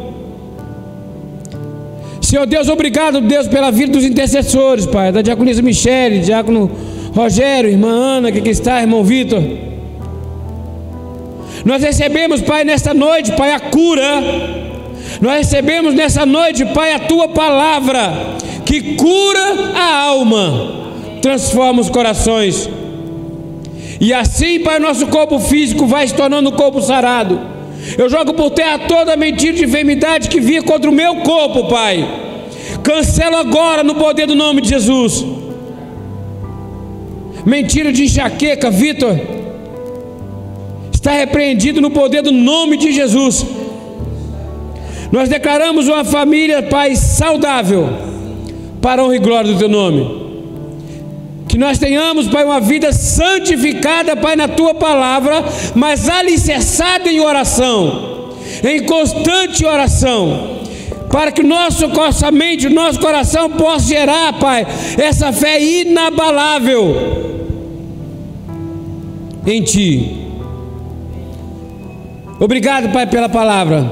[2.20, 6.70] Senhor Deus, obrigado, Deus, pela vida dos intercessores, Pai, da diaconisa Michele, diácono
[7.12, 9.42] Rogério, irmã Ana, que aqui está, irmão Vitor.
[11.68, 14.22] Nós recebemos, Pai, nesta noite, Pai, a cura.
[15.20, 20.86] Nós recebemos nessa noite, Pai, a tua palavra que cura a alma,
[21.20, 22.70] transforma os corações.
[24.00, 27.38] E assim, Pai, nosso corpo físico vai se tornando um corpo sarado.
[27.98, 32.02] Eu jogo por terra toda mentira de enfermidade que via contra o meu corpo, Pai.
[32.82, 35.22] Cancelo agora no poder do nome de Jesus.
[37.44, 39.36] Mentira de enxaqueca, Vitor.
[41.08, 43.42] Está repreendido no poder do nome de Jesus.
[45.10, 47.88] Nós declaramos uma família, Pai, saudável,
[48.82, 50.28] para a honra e glória do Teu nome.
[51.48, 55.42] Que nós tenhamos, Pai, uma vida santificada, Pai, na Tua palavra,
[55.74, 60.58] mas alicerçada em oração, em constante oração
[61.10, 64.66] para que nosso, nossa mente, nosso coração possa gerar, Pai,
[64.98, 66.94] essa fé inabalável
[69.46, 70.17] em Ti.
[72.38, 73.90] Obrigado, Pai, pela palavra.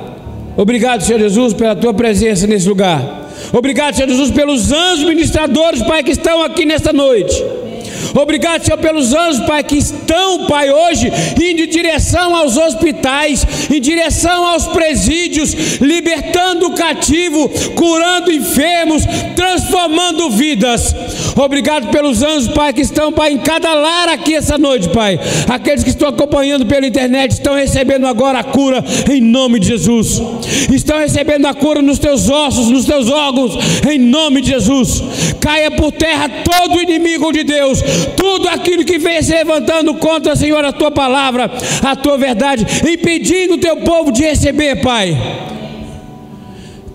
[0.56, 3.26] Obrigado, Senhor Jesus, pela Tua presença nesse lugar.
[3.52, 7.44] Obrigado, Senhor Jesus, pelos anjos ministradores, Pai, que estão aqui nesta noite.
[8.14, 13.80] Obrigado, Senhor, pelos anjos, Pai, que estão, Pai, hoje indo em direção aos hospitais, em
[13.80, 19.02] direção aos presídios, libertando o cativo, curando enfermos,
[19.34, 20.94] transformando vidas.
[21.36, 25.20] Obrigado pelos anjos, Pai, que estão, Pai, em cada lar aqui essa noite, Pai.
[25.46, 30.22] Aqueles que estão acompanhando pela internet estão recebendo agora a cura em nome de Jesus.
[30.72, 33.54] Estão recebendo a cura nos teus ossos, nos teus órgãos,
[33.86, 35.02] em nome de Jesus.
[35.38, 37.82] Caia por terra todo inimigo de Deus,
[38.16, 41.50] tudo aquilo que vem se levantando contra, Senhor, a tua palavra,
[41.82, 45.14] a tua verdade, impedindo o teu povo de receber, Pai.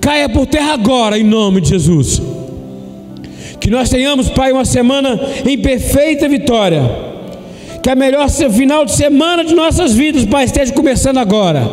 [0.02, 2.41] Caia por terra agora, em nome de Jesus.
[3.62, 6.82] Que nós tenhamos, Pai, uma semana em perfeita vitória.
[7.84, 11.70] Que a melhor final de semana de nossas vidas, Pai, esteja começando agora.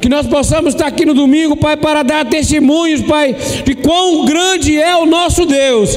[0.00, 4.78] Que nós possamos estar aqui no domingo, Pai, para dar testemunhos, Pai, de quão grande
[4.78, 5.96] é o nosso Deus.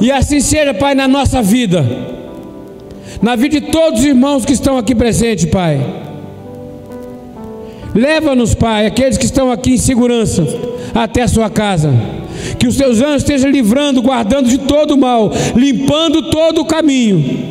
[0.00, 1.86] E assim seja, Pai, na nossa vida,
[3.22, 5.80] na vida de todos os irmãos que estão aqui presentes, Pai.
[7.94, 10.44] Leva-nos, Pai, aqueles que estão aqui em segurança,
[10.92, 12.19] até a sua casa.
[12.58, 17.50] Que os teus anjos estejam livrando, guardando de todo o mal, limpando todo o caminho.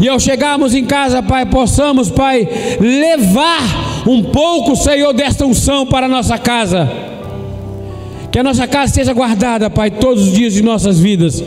[0.00, 2.48] E ao chegarmos em casa, Pai, possamos, Pai,
[2.80, 7.10] levar um pouco, Senhor, desta unção para a nossa casa
[8.30, 11.42] que a nossa casa seja guardada, Pai, todos os dias de nossas vidas.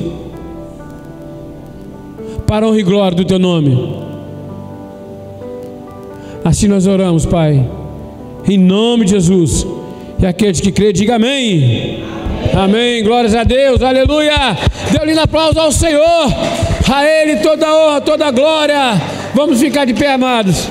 [2.46, 4.04] Para a honra e glória do Teu nome.
[6.44, 7.66] Assim nós oramos, Pai.
[8.48, 9.66] Em nome de Jesus.
[10.24, 12.00] E aqueles que crêem, diga amém.
[12.54, 12.64] amém.
[12.64, 13.04] Amém.
[13.04, 13.82] Glórias a Deus.
[13.82, 14.58] Aleluia.
[14.90, 16.02] Dê lindo aplauso ao Senhor.
[16.90, 19.02] A Ele toda a honra, toda a glória.
[19.34, 20.70] Vamos ficar de pé, amados.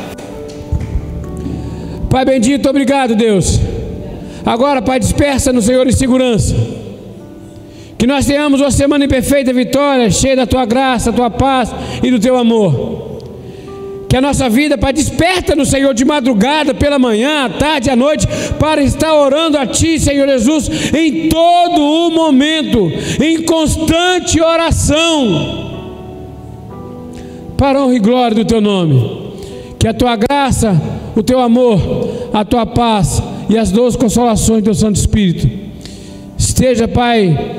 [2.09, 3.61] Pai bendito, obrigado, Deus.
[4.43, 6.57] Agora, Pai, dispersa no Senhor em segurança.
[7.99, 11.71] Que nós tenhamos uma semana em perfeita vitória, cheia da tua graça, da tua paz
[12.03, 13.12] e do teu amor.
[14.13, 17.97] Que a nossa vida, Pai, desperta no Senhor de madrugada, pela manhã, à tarde, à
[17.97, 25.97] noite, para estar orando a Ti, Senhor Jesus, em todo o momento, em constante oração,
[27.57, 29.33] para honra e glória do Teu nome.
[29.79, 30.79] Que a Tua graça,
[31.17, 31.81] o Teu amor,
[32.35, 35.49] a Tua paz e as doze consolações do Santo Espírito.
[36.37, 37.57] Esteja, Pai,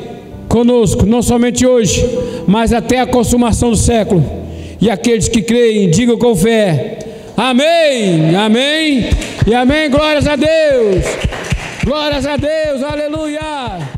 [0.47, 2.07] conosco, não somente hoje,
[2.45, 4.42] mas até a consumação do século.
[4.83, 6.99] E aqueles que creem, digam com fé:
[7.37, 9.09] Amém, Amém.
[9.47, 9.89] E Amém.
[9.89, 11.05] Glórias a Deus,
[11.85, 13.92] glórias a Deus, aleluia.